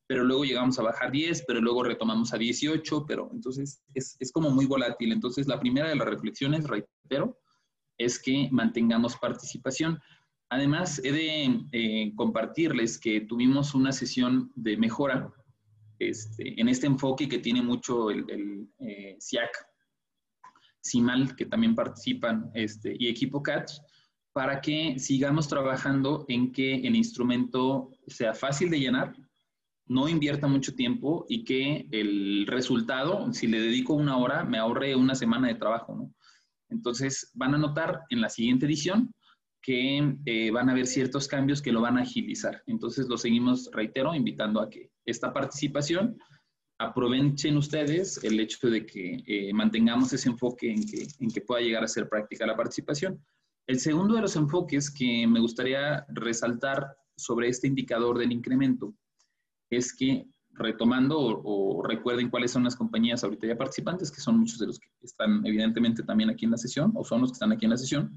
pero 0.06 0.22
luego 0.22 0.44
llegamos 0.44 0.78
a 0.78 0.82
bajar 0.82 1.10
10, 1.10 1.44
pero 1.46 1.60
luego 1.60 1.82
retomamos 1.82 2.32
a 2.32 2.38
18, 2.38 3.06
pero 3.06 3.30
entonces 3.32 3.82
es, 3.94 4.16
es 4.20 4.32
como 4.32 4.50
muy 4.50 4.66
volátil. 4.66 5.12
Entonces 5.12 5.46
la 5.46 5.58
primera 5.58 5.88
de 5.88 5.96
las 5.96 6.06
reflexiones, 6.06 6.66
reitero, 6.66 7.38
es 7.98 8.20
que 8.20 8.48
mantengamos 8.50 9.16
participación. 9.16 9.98
Además, 10.50 11.00
he 11.02 11.12
de 11.12 11.60
eh, 11.72 12.12
compartirles 12.16 12.98
que 12.98 13.22
tuvimos 13.22 13.74
una 13.74 13.92
sesión 13.92 14.52
de 14.54 14.76
mejora 14.76 15.32
este, 15.98 16.60
en 16.60 16.68
este 16.68 16.86
enfoque 16.86 17.28
que 17.28 17.38
tiene 17.38 17.62
mucho 17.62 18.10
el, 18.10 18.24
el 18.28 18.68
eh, 18.80 19.16
SIAC. 19.18 19.50
CIMAL, 20.86 21.34
que 21.34 21.46
también 21.46 21.74
participan, 21.74 22.50
este, 22.52 22.94
y 22.98 23.08
equipo 23.08 23.42
CATS, 23.42 23.80
para 24.34 24.60
que 24.60 24.98
sigamos 24.98 25.46
trabajando 25.46 26.26
en 26.28 26.50
que 26.50 26.74
el 26.74 26.96
instrumento 26.96 27.92
sea 28.08 28.34
fácil 28.34 28.68
de 28.68 28.80
llenar, 28.80 29.14
no 29.86 30.08
invierta 30.08 30.48
mucho 30.48 30.74
tiempo 30.74 31.24
y 31.28 31.44
que 31.44 31.86
el 31.92 32.44
resultado, 32.48 33.32
si 33.32 33.46
le 33.46 33.60
dedico 33.60 33.94
una 33.94 34.16
hora, 34.16 34.42
me 34.42 34.58
ahorre 34.58 34.96
una 34.96 35.14
semana 35.14 35.46
de 35.46 35.54
trabajo. 35.54 36.10
Entonces, 36.68 37.30
van 37.34 37.54
a 37.54 37.58
notar 37.58 38.02
en 38.10 38.20
la 38.20 38.28
siguiente 38.28 38.66
edición 38.66 39.14
que 39.62 40.16
eh, 40.26 40.50
van 40.50 40.68
a 40.68 40.72
haber 40.72 40.88
ciertos 40.88 41.28
cambios 41.28 41.62
que 41.62 41.70
lo 41.72 41.80
van 41.80 41.96
a 41.96 42.02
agilizar. 42.02 42.60
Entonces, 42.66 43.06
lo 43.06 43.16
seguimos, 43.16 43.70
reitero, 43.72 44.16
invitando 44.16 44.60
a 44.60 44.68
que 44.68 44.90
esta 45.06 45.32
participación 45.32 46.18
aprovechen 46.78 47.56
ustedes 47.56 48.22
el 48.24 48.40
hecho 48.40 48.68
de 48.68 48.84
que 48.84 49.22
eh, 49.26 49.52
mantengamos 49.52 50.12
ese 50.12 50.28
enfoque 50.28 50.72
en 50.72 50.84
que, 50.84 51.06
en 51.20 51.30
que 51.30 51.40
pueda 51.40 51.62
llegar 51.62 51.84
a 51.84 51.88
ser 51.88 52.08
práctica 52.08 52.44
la 52.46 52.56
participación. 52.56 53.24
El 53.66 53.80
segundo 53.80 54.14
de 54.14 54.20
los 54.20 54.36
enfoques 54.36 54.90
que 54.90 55.26
me 55.26 55.40
gustaría 55.40 56.04
resaltar 56.08 56.96
sobre 57.16 57.48
este 57.48 57.66
indicador 57.66 58.18
del 58.18 58.32
incremento 58.32 58.94
es 59.70 59.94
que 59.94 60.26
retomando 60.50 61.18
o, 61.18 61.82
recuerden 61.82 62.30
cuáles 62.30 62.52
son 62.52 62.64
las 62.64 62.76
compañías 62.76 63.24
ahorita 63.24 63.46
ya 63.46 63.56
participantes, 63.56 64.10
que 64.10 64.20
son 64.20 64.38
muchos 64.38 64.58
de 64.58 64.68
los 64.68 64.78
que 64.78 64.88
están 65.02 65.44
evidentemente 65.44 66.02
también 66.02 66.30
aquí 66.30 66.44
en 66.44 66.52
la 66.52 66.56
sesión 66.56 66.92
o 66.94 67.04
son 67.04 67.22
los 67.22 67.30
que 67.30 67.34
están 67.34 67.52
aquí 67.52 67.64
en 67.64 67.70
la 67.70 67.76
sesión, 67.76 68.12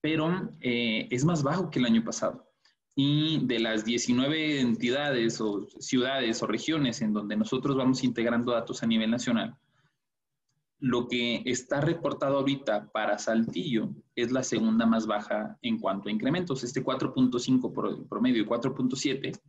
pero 0.00 0.54
eh, 0.60 1.08
es 1.10 1.24
más 1.24 1.42
bajo 1.42 1.70
que 1.70 1.78
el 1.78 1.84
año 1.84 2.04
pasado. 2.04 2.48
Y 2.94 3.44
de 3.46 3.58
las 3.58 3.84
19 3.84 4.60
entidades 4.60 5.40
o 5.40 5.66
ciudades 5.78 6.42
o 6.42 6.46
regiones 6.46 7.02
en 7.02 7.12
donde 7.12 7.36
nosotros 7.36 7.76
vamos 7.76 8.02
integrando 8.02 8.52
datos 8.52 8.82
a 8.82 8.86
nivel 8.86 9.10
nacional, 9.10 9.54
lo 10.78 11.08
que 11.08 11.42
está 11.46 11.80
reportado 11.80 12.38
ahorita 12.38 12.90
para 12.92 13.18
Saltillo 13.18 13.94
es 14.14 14.30
la 14.30 14.42
segunda 14.42 14.84
más 14.84 15.06
baja 15.06 15.58
en 15.62 15.78
cuanto 15.78 16.08
a 16.08 16.12
incrementos. 16.12 16.64
Este 16.64 16.84
4.5 16.84 17.72
por 17.72 18.06
promedio 18.08 18.42
y 18.42 18.46
4.7 18.46 19.40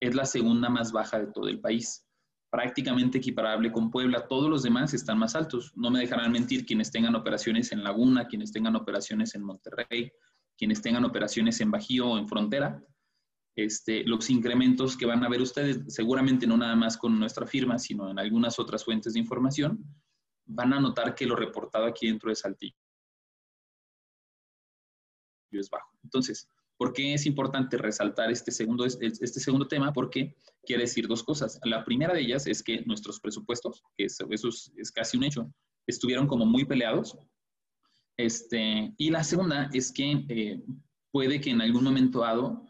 es 0.00 0.14
la 0.14 0.24
segunda 0.24 0.68
más 0.68 0.92
baja 0.92 1.18
de 1.18 1.26
todo 1.26 1.48
el 1.48 1.60
país. 1.60 2.06
Prácticamente 2.50 3.18
equiparable 3.18 3.72
con 3.72 3.90
Puebla. 3.90 4.26
Todos 4.28 4.48
los 4.48 4.62
demás 4.62 4.94
están 4.94 5.18
más 5.18 5.34
altos. 5.34 5.72
No 5.76 5.90
me 5.90 6.00
dejarán 6.00 6.32
mentir 6.32 6.64
quienes 6.64 6.90
tengan 6.90 7.14
operaciones 7.16 7.72
en 7.72 7.82
Laguna, 7.82 8.26
quienes 8.26 8.52
tengan 8.52 8.76
operaciones 8.76 9.34
en 9.34 9.42
Monterrey, 9.42 10.10
quienes 10.56 10.80
tengan 10.80 11.04
operaciones 11.04 11.60
en 11.60 11.70
Bajío 11.70 12.10
o 12.10 12.18
en 12.18 12.28
Frontera. 12.28 12.80
Este, 13.56 14.04
los 14.04 14.30
incrementos 14.30 14.96
que 14.96 15.06
van 15.06 15.24
a 15.24 15.28
ver 15.28 15.42
ustedes, 15.42 15.82
seguramente 15.88 16.46
no 16.46 16.56
nada 16.56 16.76
más 16.76 16.96
con 16.96 17.18
nuestra 17.18 17.46
firma, 17.46 17.78
sino 17.78 18.08
en 18.08 18.18
algunas 18.18 18.58
otras 18.58 18.84
fuentes 18.84 19.14
de 19.14 19.20
información, 19.20 19.84
van 20.50 20.72
a 20.72 20.80
notar 20.80 21.14
que 21.14 21.26
lo 21.26 21.36
reportado 21.36 21.86
aquí 21.86 22.08
dentro 22.08 22.30
de 22.30 22.36
Saltillo 22.36 22.74
es 25.52 25.68
bajo. 25.68 25.90
Entonces, 26.04 26.48
¿Por 26.80 26.94
qué 26.94 27.12
es 27.12 27.26
importante 27.26 27.76
resaltar 27.76 28.30
este 28.30 28.50
segundo, 28.50 28.86
este 28.86 29.26
segundo 29.38 29.68
tema? 29.68 29.92
Porque 29.92 30.34
quiere 30.64 30.84
decir 30.84 31.06
dos 31.06 31.22
cosas. 31.22 31.60
La 31.62 31.84
primera 31.84 32.14
de 32.14 32.22
ellas 32.22 32.46
es 32.46 32.62
que 32.62 32.80
nuestros 32.86 33.20
presupuestos, 33.20 33.82
que 33.98 34.06
eso, 34.06 34.26
es, 34.30 34.90
casi 34.90 35.18
un 35.18 35.24
hecho, 35.24 35.52
estuvieron 35.86 36.26
como 36.26 36.46
muy 36.46 36.64
peleados. 36.64 37.18
Este, 38.16 38.94
y 38.96 39.10
la 39.10 39.22
segunda 39.22 39.68
es 39.74 39.92
que 39.92 40.24
eh, 40.30 40.62
puede 41.10 41.38
que 41.42 41.50
en 41.50 41.60
algún 41.60 41.84
momento 41.84 42.20
dado 42.20 42.64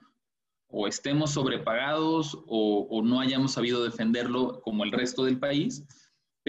o 0.66 0.88
estemos 0.88 1.30
sobrepagados 1.30 2.34
o, 2.48 2.88
o, 2.90 3.02
no 3.02 3.20
hayamos 3.20 3.52
sabido 3.52 3.84
defenderlo 3.84 4.60
como 4.62 4.82
el 4.82 4.90
resto 4.90 5.24
del 5.24 5.38
país 5.38 5.86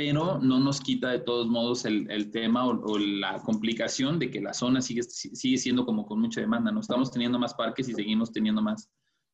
pero 0.04 0.40
no 0.40 0.60
nos 0.60 0.82
quita 0.82 1.10
de 1.10 1.20
todos 1.20 1.48
modos 1.48 1.86
el, 1.86 2.10
el 2.10 2.32
tema 2.32 2.66
o, 2.66 2.98
la 2.98 3.38
complicación 3.44 4.18
de 4.18 4.32
que 4.32 4.42
la 4.42 4.52
zona 4.52 4.82
sigue, 4.82 5.04
sigue 5.04 5.58
siendo 5.58 5.86
como 5.86 6.08
con 6.08 6.20
mucha 6.20 6.42
demanda. 6.42 6.72
No 6.72 6.80
estamos 6.80 7.12
teniendo 7.12 7.38
más 7.38 7.54
parques 7.54 7.88
y 7.88 7.94
seguimos 7.94 8.32
teniendo 8.32 8.64
más, 8.64 8.90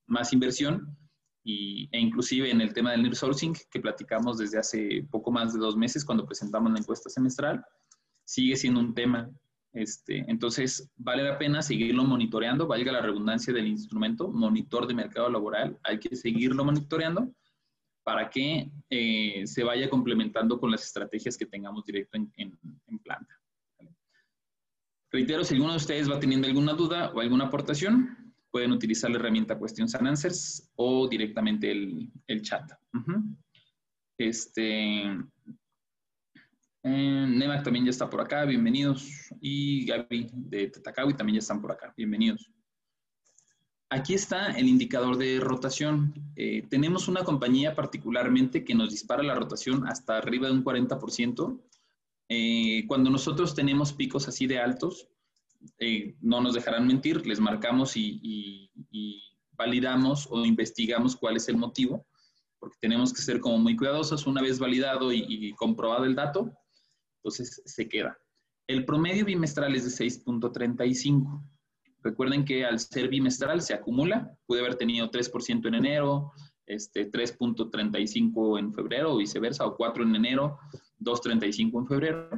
más 0.08 0.34
inversión. 0.34 0.98
Y, 1.42 1.88
e 1.94 2.02
inclusive 2.02 2.52
en 2.52 2.60
el 2.60 2.74
tema 2.74 2.92
del 2.92 3.16
sourcing 3.16 3.56
que 3.72 3.80
platicamos 3.80 4.38
desde 4.38 4.60
hace 4.60 5.08
poco 5.10 5.32
más 5.32 5.54
de 5.54 5.60
dos 5.60 5.78
meses 5.78 6.04
cuando 6.04 6.26
presentamos 6.26 6.70
la 6.74 6.80
encuesta 6.80 7.10
semestral, 7.10 7.64
sigue 8.26 8.58
siendo 8.58 8.82
un 8.82 8.94
tema. 8.94 9.32
Este, 9.72 10.26
entonces, 10.30 10.92
vale 10.98 11.24
la 11.24 11.38
pena 11.38 11.62
seguirlo 11.62 12.04
monitoreando, 12.04 12.68
valga 12.68 12.92
la 12.92 13.02
redundancia 13.02 13.54
del 13.54 13.68
instrumento, 13.68 14.28
monitor 14.28 14.86
de 14.86 14.96
mercado 14.96 15.30
laboral, 15.30 15.80
hay 15.86 16.00
que 16.00 16.14
seguirlo 16.14 16.66
monitoreando 16.66 17.32
para 18.08 18.30
que 18.30 18.72
eh, 18.90 19.46
se 19.46 19.66
vaya 19.66 19.90
complementando 19.90 20.58
con 20.58 20.72
las 20.72 20.86
estrategias 20.86 21.38
que 21.38 21.46
tengamos 21.46 21.84
directo 21.84 22.18
en, 22.38 22.58
planta. 23.04 23.38
Reitero, 25.12 25.44
si 25.44 25.56
alguno 25.56 25.74
de 25.74 25.78
ustedes 25.78 26.10
va 26.10 26.18
teniendo 26.18 26.48
alguna 26.48 26.72
duda 26.72 27.12
o 27.14 27.20
alguna 27.20 27.48
aportación, 27.48 28.34
pueden 28.50 28.72
utilizar 28.72 29.12
la 29.12 29.18
herramienta 29.18 29.60
Questions 29.60 29.94
and 29.96 30.08
Answers 30.08 30.72
o 30.78 31.06
directamente 31.10 31.70
el, 31.70 32.42
chat. 32.44 32.72
Este, 34.18 35.04
eh, 36.84 37.26
Nemac 37.28 37.66
también 37.66 37.84
ya 37.84 37.92
está 37.92 38.10
por 38.10 38.22
acá, 38.22 38.46
bienvenidos. 38.46 39.34
Y 39.42 39.86
Gaby 39.86 40.30
de 40.32 40.68
Tetacawi 40.70 41.14
también 41.14 41.36
ya 41.36 41.40
están 41.40 41.60
por 41.60 41.74
acá, 41.74 41.94
bienvenidos. 41.98 42.50
Aquí 43.90 44.14
está 44.14 44.52
el 44.52 44.68
indicador 44.68 45.18
de 45.18 45.40
rotación. 45.40 46.14
Eh, 46.36 46.64
tenemos 46.70 47.08
una 47.08 47.24
compañía 47.24 47.74
particularmente 47.74 48.66
que 48.66 48.76
nos 48.76 48.92
dispara 48.92 49.24
la 49.24 49.34
rotación 49.34 49.88
hasta 49.88 50.18
arriba 50.18 50.48
de 50.48 50.54
un 50.54 50.64
40%. 50.64 51.62
Eh, 52.28 52.84
cuando 52.88 53.10
nosotros 53.10 53.56
tenemos 53.56 53.94
picos 53.94 54.28
así 54.28 54.46
de 54.46 54.60
altos, 54.60 55.08
eh, 55.80 56.18
no 56.20 56.42
nos 56.42 56.54
dejarán 56.54 56.86
mentir, 56.86 57.26
les 57.26 57.40
marcamos 57.40 57.94
y, 57.96 58.70
validamos 59.54 60.28
o 60.30 60.46
investigamos 60.46 61.16
cuál 61.16 61.38
es 61.38 61.50
el 61.50 61.58
motivo, 61.58 62.06
porque 62.60 62.78
tenemos 62.80 63.12
que 63.12 63.24
ser 63.24 63.40
como 63.40 63.58
muy 63.58 63.76
cuidadosos. 63.76 64.28
Una 64.28 64.42
vez 64.42 64.60
validado 64.60 65.12
y, 65.12 65.26
y 65.28 65.54
comprobado 65.54 66.04
el 66.04 66.14
dato, 66.14 66.52
entonces 67.20 67.64
se 67.66 67.88
queda. 67.88 68.20
El 68.68 68.86
promedio 68.86 69.26
bimestral 69.26 69.74
es 69.76 69.86
de 69.98 70.06
6.35. 70.06 71.42
Recuerden 72.08 72.46
que 72.46 72.64
al 72.64 72.80
ser 72.80 73.10
bimestral 73.10 73.62
se 73.62 73.74
acumula, 73.74 74.32
puede 74.46 74.62
haber 74.62 74.76
tenido 74.76 75.12
3% 75.12 75.68
en 75.68 75.74
enero, 75.74 76.32
este, 76.66 77.12
3.35 77.12 78.60
en 78.60 78.74
febrero 78.74 79.14
o 79.14 79.18
viceversa, 79.18 79.66
o 79.66 79.76
4 79.76 80.04
en 80.06 80.16
enero, 80.16 80.58
2.35 81.02 81.82
en 81.82 81.86
febrero, 81.86 82.30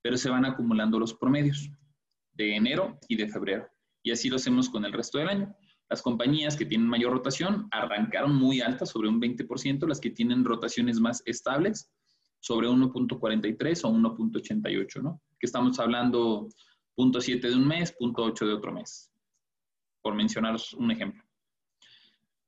pero 0.00 0.16
se 0.16 0.30
van 0.30 0.46
acumulando 0.46 0.98
los 0.98 1.12
promedios 1.12 1.70
de 2.32 2.56
enero 2.56 2.98
y 3.06 3.16
de 3.16 3.28
febrero. 3.28 3.68
Y 4.02 4.12
así 4.12 4.30
lo 4.30 4.36
hacemos 4.36 4.70
con 4.70 4.86
el 4.86 4.94
resto 4.94 5.18
del 5.18 5.28
año. 5.28 5.54
Las 5.90 6.00
compañías 6.00 6.56
que 6.56 6.64
tienen 6.64 6.88
mayor 6.88 7.12
rotación 7.12 7.68
arrancaron 7.70 8.34
muy 8.34 8.62
altas, 8.62 8.88
sobre 8.88 9.10
un 9.10 9.20
20%, 9.20 9.86
las 9.86 10.00
que 10.00 10.08
tienen 10.08 10.42
rotaciones 10.42 11.00
más 11.00 11.22
estables, 11.26 11.92
sobre 12.40 12.66
1.43 12.66 13.84
o 13.84 13.90
1.88, 13.92 15.02
¿no? 15.02 15.20
Que 15.38 15.44
estamos 15.44 15.78
hablando 15.78 16.48
punto 16.94 17.20
7 17.20 17.48
de 17.48 17.54
un 17.54 17.66
mes, 17.66 17.92
punto 17.92 18.22
8 18.22 18.46
de 18.46 18.52
otro 18.54 18.72
mes, 18.72 19.10
por 20.02 20.14
mencionaros 20.14 20.74
un 20.74 20.90
ejemplo. 20.90 21.22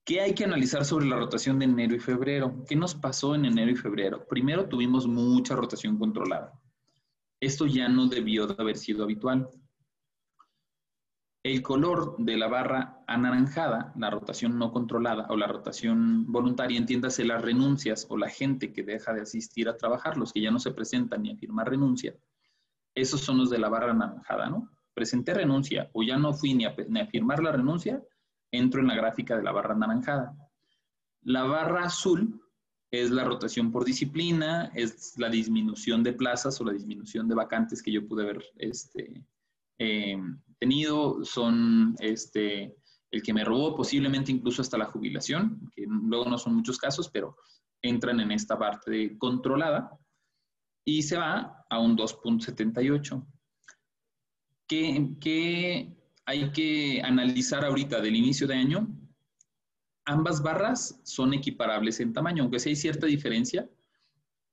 ¿Qué 0.05 0.21
hay 0.21 0.35
que 0.35 0.45
analizar 0.45 0.85
sobre 0.85 1.07
la 1.07 1.17
rotación 1.17 1.59
de 1.59 1.65
enero 1.65 1.95
y 1.95 1.99
febrero? 1.99 2.63
¿Qué 2.69 2.77
nos 2.77 2.95
pasó 2.95 3.35
en 3.35 3.47
enero 3.47 3.71
y 3.71 3.77
febrero? 3.77 4.27
Primero 4.29 4.69
tuvimos 4.69 5.07
mucha 5.07 5.57
rotación 5.57 5.99
controlada. 5.99 6.53
Esto 7.41 7.67
ya 7.67 7.89
no 7.89 8.07
debió 8.07 8.47
de 8.47 8.55
haber 8.59 8.77
sido 8.77 9.05
habitual. 9.05 9.49
El 11.43 11.63
color 11.63 12.17
de 12.19 12.37
la 12.37 12.49
barra 12.49 13.03
anaranjada, 13.07 13.95
la 13.97 14.11
rotación 14.11 14.59
no 14.59 14.73
controlada 14.73 15.27
o 15.31 15.37
la 15.37 15.47
rotación 15.47 16.31
voluntaria, 16.31 16.79
entiéndase 16.79 17.25
las 17.25 17.41
renuncias 17.41 18.07
o 18.11 18.19
la 18.19 18.29
gente 18.29 18.73
que 18.73 18.83
deja 18.83 19.15
de 19.15 19.23
asistir 19.23 19.71
a 19.71 19.77
trabajar, 19.77 20.19
los 20.19 20.33
que 20.35 20.43
ya 20.43 20.51
no 20.51 20.59
se 20.59 20.73
presentan 20.73 21.23
ni 21.23 21.33
a 21.33 21.37
firmar 21.37 21.69
renuncia, 21.69 22.15
esos 22.95 23.21
son 23.21 23.39
los 23.39 23.51
de 23.51 23.59
la 23.59 23.69
barra 23.69 23.91
anaranjada, 23.91 24.49
¿no? 24.49 24.71
Presenté 24.95 25.35
renuncia 25.35 25.91
o 25.93 26.03
ya 26.03 26.17
no 26.17 26.33
fui 26.33 26.55
ni 26.55 26.65
a, 26.65 26.75
firmar 27.07 27.43
la 27.43 27.53
renuncia, 27.53 28.03
entro 28.51 28.81
en 28.81 28.89
la 28.89 28.95
gráfica 28.95 29.37
de 29.37 29.43
la 29.43 29.53
barra 29.53 29.75
anaranjada. 29.75 30.37
La 31.23 31.43
barra 31.45 31.85
azul 31.85 32.41
es 32.91 33.11
la 33.11 33.25
rotación 33.25 33.73
por 33.73 33.85
disciplina, 33.85 34.71
es 34.75 35.15
la 35.19 35.29
disminución 35.29 36.03
de 36.05 36.13
plazas 36.13 36.61
o 36.61 36.65
la 36.65 36.73
disminución 36.73 37.27
de 37.27 37.35
vacantes 37.35 37.83
que 37.83 37.91
yo 37.91 38.07
pude 38.07 38.23
haber 38.23 38.45
este, 38.57 39.25
eh, 39.79 40.17
tenido, 40.61 41.25
son 41.25 41.97
este, 41.99 42.77
el 43.11 43.23
que 43.23 43.33
me 43.33 43.45
robó 43.45 43.75
posiblemente 43.75 44.31
incluso 44.31 44.63
hasta 44.63 44.79
la 44.79 44.85
jubilación, 44.85 45.69
que 45.75 45.85
luego 45.89 46.27
no 46.27 46.39
son 46.39 46.55
muchos 46.55 46.79
casos, 46.79 47.11
pero 47.11 47.37
entran 47.83 48.21
en 48.21 48.31
esta 48.31 48.57
parte 48.57 49.19
controlada 49.19 49.91
y 50.85 51.03
se 51.03 51.17
va 51.17 51.65
a 51.69 51.79
un 51.79 51.97
2.78. 51.97 53.27
¿Qué, 54.67 55.97
hay 56.27 56.53
que 56.53 57.03
analizar 57.03 57.65
ahorita 57.65 58.01
del 58.01 58.17
inicio 58.17 58.47
de 58.47 58.55
año? 58.55 58.89
Ambas 60.07 60.43
barras 60.43 61.01
son 61.05 61.33
equiparables 61.33 62.01
en 62.01 62.13
tamaño, 62.13 62.43
aunque 62.43 62.59
sí 62.59 62.71
hay 62.71 62.77
cierta 62.77 63.07
diferencia. 63.07 63.69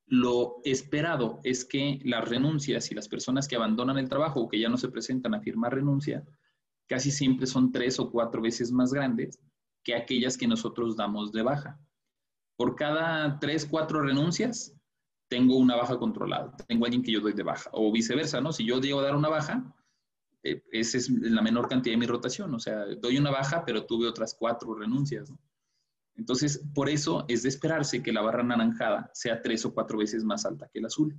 Lo 0.06 0.58
esperado 0.64 1.40
es 1.44 1.66
que 1.66 2.00
las 2.04 2.28
renuncias 2.28 2.92
y 2.92 2.96
las 2.96 3.08
personas 3.08 3.48
que 3.48 3.56
abandonan 3.56 3.98
el 3.98 4.10
trabajo 4.10 4.42
o 4.42 4.50
que 4.50 4.60
ya 4.60 4.70
no 4.70 4.78
se 4.78 4.90
presentan 4.90 5.34
a 5.34 5.42
firmar 5.42 5.74
renuncia, 5.74 6.26
casi 6.88 7.12
siempre 7.12 7.48
son 7.48 7.72
tres 7.72 8.00
o 8.00 8.12
cuatro 8.12 8.42
veces 8.42 8.72
más 8.72 8.94
grandes 8.94 9.40
que 9.84 9.96
aquellas 9.96 10.38
que 10.38 10.48
nosotros 10.48 10.96
damos 10.96 11.32
de 11.32 11.42
baja. 11.42 11.80
Por 12.58 12.76
cada 12.76 13.40
tres, 13.40 13.66
cuatro 13.66 14.02
renuncias, 14.02 14.76
tengo 15.32 15.56
una 15.56 15.78
baja 15.78 15.98
controlada, 15.98 16.54
tengo 16.68 16.84
alguien 16.84 17.02
que 17.02 17.14
yo 17.14 17.22
doy 17.22 17.32
de 17.32 17.44
baja, 17.44 17.70
o 17.72 17.90
viceversa, 17.90 18.42
¿no? 18.42 18.52
Si 18.52 18.66
yo 18.66 18.82
llego 18.82 19.00
a 19.00 19.04
dar 19.04 19.16
una 19.16 19.30
baja, 19.30 19.74
eh, 20.44 20.62
esa 20.74 20.98
es 20.98 21.10
la 21.10 21.42
menor 21.42 21.70
cantidad 21.70 21.94
de 21.94 22.00
mi 22.00 22.06
rotación, 22.06 22.54
o 22.54 22.60
sea, 22.60 22.84
doy 23.00 23.18
una 23.18 23.32
baja, 23.32 23.64
pero 23.64 23.86
tuve 23.86 24.10
otras 24.10 24.36
cuatro 24.38 24.76
renuncias, 24.76 25.30
¿no? 25.30 25.40
Entonces, 26.18 26.62
por 26.76 26.90
eso 26.90 27.24
es 27.30 27.44
de 27.44 27.50
esperarse 27.50 28.04
que 28.04 28.12
la 28.12 28.22
barra 28.22 28.42
anaranjada 28.42 29.10
sea 29.14 29.42
tres 29.42 29.64
o 29.64 29.74
cuatro 29.74 30.00
veces 30.00 30.26
más 30.26 30.46
alta 30.46 30.68
que 30.68 30.80
el 30.80 30.86
azul. 30.86 31.16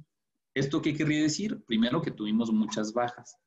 ¿Esto 0.53 0.83
qué 0.83 0.93
querría 0.93 1.23
decir? 1.23 1.65
Primero 1.65 2.03
que 2.03 2.11
tuvimos 2.11 2.53
muchas 2.53 2.93
bajas. 2.93 3.39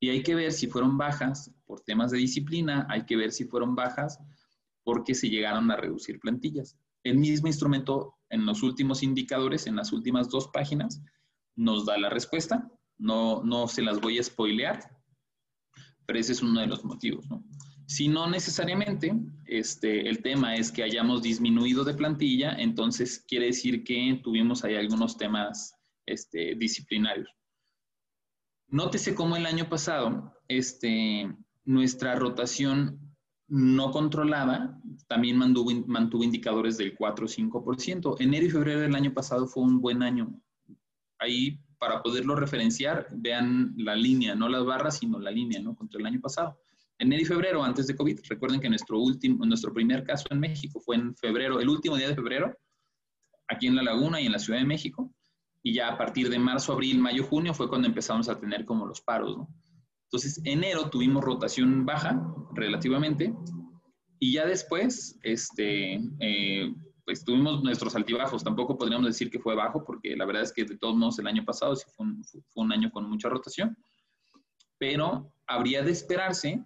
Y 0.00 0.08
hay 0.08 0.22
que 0.22 0.34
ver 0.34 0.52
si 0.52 0.68
fueron 0.68 0.96
bajas 0.96 1.54
por 1.66 1.82
temas 1.82 2.10
de 2.12 2.18
disciplina, 2.18 2.86
hay 2.88 3.04
que 3.04 3.16
ver 3.16 3.30
si 3.30 3.44
fueron 3.44 3.74
bajas 3.74 4.18
porque 4.84 5.14
se 5.14 5.28
llegaron 5.28 5.70
a 5.70 5.76
reducir 5.76 6.18
plantillas. 6.18 6.78
El 7.08 7.18
mismo 7.18 7.48
instrumento 7.48 8.18
en 8.30 8.44
los 8.44 8.62
últimos 8.62 9.02
indicadores, 9.02 9.66
en 9.66 9.76
las 9.76 9.92
últimas 9.92 10.28
dos 10.28 10.48
páginas, 10.48 11.02
nos 11.56 11.86
da 11.86 11.96
la 11.98 12.10
respuesta. 12.10 12.70
No, 12.98 13.42
no 13.42 13.68
se 13.68 13.82
las 13.82 14.00
voy 14.00 14.18
a 14.18 14.22
spoilear, 14.22 14.80
pero 16.06 16.18
ese 16.18 16.32
es 16.32 16.42
uno 16.42 16.60
de 16.60 16.66
los 16.66 16.84
motivos. 16.84 17.26
Si 17.86 18.08
no 18.08 18.28
necesariamente, 18.28 19.14
este, 19.46 20.08
el 20.08 20.20
tema 20.22 20.56
es 20.56 20.70
que 20.70 20.82
hayamos 20.82 21.22
disminuido 21.22 21.84
de 21.84 21.94
plantilla, 21.94 22.52
entonces 22.52 23.24
quiere 23.26 23.46
decir 23.46 23.82
que 23.84 24.20
tuvimos 24.22 24.62
ahí 24.64 24.74
algunos 24.74 25.16
temas 25.16 25.74
este, 26.04 26.54
disciplinarios. 26.56 27.30
Nótese 28.68 29.14
cómo 29.14 29.36
el 29.36 29.46
año 29.46 29.70
pasado 29.70 30.34
este, 30.48 31.34
nuestra 31.64 32.14
rotación 32.16 33.07
no 33.48 33.90
controlada 33.90 34.78
también 35.06 35.38
mantuvo, 35.38 35.70
mantuvo 35.86 36.22
indicadores 36.22 36.76
del 36.76 36.94
4 36.94 37.24
o 37.24 37.28
5%. 37.28 38.16
Enero 38.20 38.46
y 38.46 38.50
febrero 38.50 38.80
del 38.80 38.94
año 38.94 39.12
pasado 39.12 39.46
fue 39.46 39.62
un 39.62 39.80
buen 39.80 40.02
año. 40.02 40.38
Ahí, 41.18 41.60
para 41.78 42.02
poderlo 42.02 42.36
referenciar, 42.36 43.08
vean 43.12 43.74
la 43.76 43.96
línea, 43.96 44.34
no 44.34 44.48
las 44.48 44.64
barras, 44.64 44.98
sino 44.98 45.18
la 45.18 45.30
línea, 45.30 45.60
¿no? 45.60 45.74
Contra 45.74 45.98
el 46.00 46.06
año 46.06 46.20
pasado 46.20 46.58
enero 46.98 47.22
y 47.22 47.24
febrero 47.24 47.62
antes 47.62 47.86
de 47.86 47.96
COVID. 47.96 48.20
Recuerden 48.28 48.60
que 48.60 48.68
nuestro, 48.68 48.98
último, 48.98 49.44
nuestro 49.46 49.72
primer 49.72 50.04
caso 50.04 50.26
en 50.30 50.40
México 50.40 50.80
fue 50.80 50.96
en 50.96 51.16
febrero, 51.16 51.60
el 51.60 51.68
último 51.68 51.96
día 51.96 52.08
de 52.08 52.14
febrero, 52.14 52.56
aquí 53.48 53.66
en 53.66 53.76
La 53.76 53.82
Laguna 53.82 54.20
y 54.20 54.26
en 54.26 54.32
la 54.32 54.38
Ciudad 54.38 54.58
de 54.58 54.66
México. 54.66 55.12
Y 55.62 55.74
ya 55.74 55.88
a 55.88 55.98
partir 55.98 56.28
de 56.28 56.38
marzo, 56.38 56.72
abril, 56.72 56.98
mayo, 56.98 57.24
junio 57.24 57.54
fue 57.54 57.68
cuando 57.68 57.88
empezamos 57.88 58.28
a 58.28 58.38
tener 58.38 58.64
como 58.64 58.86
los 58.86 59.00
paros, 59.00 59.36
¿no? 59.36 59.48
Entonces, 60.10 60.40
enero 60.44 60.88
tuvimos 60.88 61.22
rotación 61.22 61.84
baja 61.84 62.18
relativamente 62.54 63.34
y 64.18 64.32
ya 64.32 64.46
después, 64.46 65.18
este, 65.22 66.00
eh, 66.20 66.74
pues 67.04 67.24
tuvimos 67.24 67.62
nuestros 67.62 67.94
altibajos. 67.94 68.42
Tampoco 68.42 68.78
podríamos 68.78 69.06
decir 69.06 69.30
que 69.30 69.38
fue 69.38 69.54
bajo 69.54 69.84
porque 69.84 70.16
la 70.16 70.24
verdad 70.24 70.42
es 70.42 70.52
que 70.52 70.64
de 70.64 70.78
todos 70.78 70.96
modos 70.96 71.18
el 71.18 71.26
año 71.26 71.44
pasado 71.44 71.76
fue 71.76 72.06
un, 72.06 72.24
fue 72.24 72.64
un 72.64 72.72
año 72.72 72.90
con 72.90 73.08
mucha 73.08 73.28
rotación. 73.28 73.76
Pero 74.78 75.30
habría 75.46 75.82
de 75.82 75.92
esperarse 75.92 76.64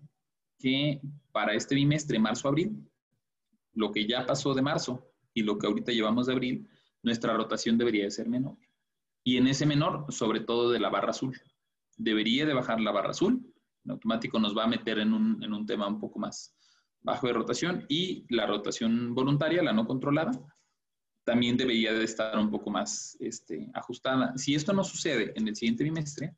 que 0.59 1.01
para 1.33 1.55
este 1.55 1.75
bimestre, 1.75 2.19
marzo-abril, 2.19 2.89
lo 3.75 3.91
que 3.91 4.07
ya 4.07 4.25
pasó 4.25 4.55
de 4.55 4.63
marzo 4.63 5.13
y 5.35 5.43
lo 5.43 5.59
que 5.59 5.67
ahorita 5.67 5.93
llevamos 5.93 6.27
de 6.27 6.35
abril, 6.35 6.69
nuestra 7.03 7.35
rotación 7.35 7.77
debería 7.77 8.05
de 8.05 8.11
ser 8.13 8.29
menor. 8.29 8.57
Y 9.25 9.37
en 9.37 9.49
ese 9.49 9.67
menor, 9.67 10.07
sobre 10.11 10.41
todo 10.41 10.71
de 10.71 10.79
la 10.79 10.91
barra 10.91 11.11
azul. 11.11 11.37
Debería 12.03 12.47
de 12.47 12.55
bajar 12.55 12.81
la 12.81 12.91
barra 12.91 13.11
azul. 13.11 13.41
En 13.85 13.91
automático 13.91 14.39
nos 14.39 14.57
va 14.57 14.65
a 14.65 14.69
meter 14.69 14.99
en 14.99 15.13
un, 15.13 15.43
en 15.43 15.53
un 15.53 15.67
tema 15.67 15.87
un 15.87 16.01
poco 16.01 16.19
más 16.19 16.55
bajo 17.01 17.27
de 17.27 17.33
rotación 17.33 17.85
y 17.89 18.25
la 18.29 18.47
rotación 18.47 19.15
voluntaria, 19.15 19.63
la 19.63 19.73
no 19.73 19.87
controlada, 19.87 20.33
también 21.25 21.57
debería 21.57 21.93
de 21.93 22.05
estar 22.05 22.37
un 22.39 22.51
poco 22.51 22.71
más 22.71 23.17
este, 23.21 23.71
ajustada. 23.75 24.37
Si 24.37 24.55
esto 24.55 24.73
no 24.73 24.85
sucede 24.85 25.33
en 25.37 25.49
el 25.49 25.57
siguiente 25.57 25.85
bimestre, 25.85 26.35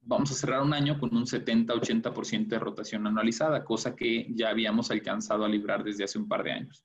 vamos 0.00 0.30
a 0.30 0.34
cerrar 0.34 0.62
un 0.62 0.72
año 0.72 0.98
con 0.98 1.14
un 1.14 1.24
70-80% 1.24 2.48
de 2.48 2.58
rotación 2.58 3.06
anualizada, 3.06 3.64
cosa 3.64 3.94
que 3.94 4.26
ya 4.34 4.50
habíamos 4.50 4.90
alcanzado 4.90 5.44
a 5.44 5.48
librar 5.48 5.84
desde 5.84 6.04
hace 6.04 6.18
un 6.18 6.28
par 6.28 6.42
de 6.42 6.52
años. 6.52 6.84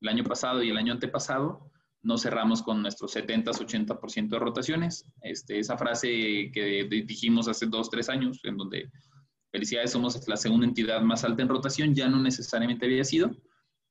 El 0.00 0.08
año 0.08 0.24
pasado 0.24 0.62
y 0.62 0.70
el 0.70 0.76
año 0.76 0.92
antepasado 0.92 1.70
no 2.06 2.16
cerramos 2.18 2.62
con 2.62 2.80
nuestros 2.80 3.16
70-80% 3.16 4.28
de 4.28 4.38
rotaciones. 4.38 5.04
Este, 5.22 5.58
esa 5.58 5.76
frase 5.76 6.50
que 6.52 6.86
dijimos 7.04 7.48
hace 7.48 7.66
dos, 7.66 7.90
tres 7.90 8.08
años, 8.08 8.40
en 8.44 8.56
donde 8.56 8.90
felicidades 9.50 9.90
somos 9.90 10.26
la 10.28 10.36
segunda 10.36 10.66
entidad 10.66 11.00
más 11.00 11.24
alta 11.24 11.42
en 11.42 11.48
rotación, 11.48 11.94
ya 11.94 12.08
no 12.08 12.20
necesariamente 12.20 12.86
había 12.86 13.02
sido, 13.02 13.34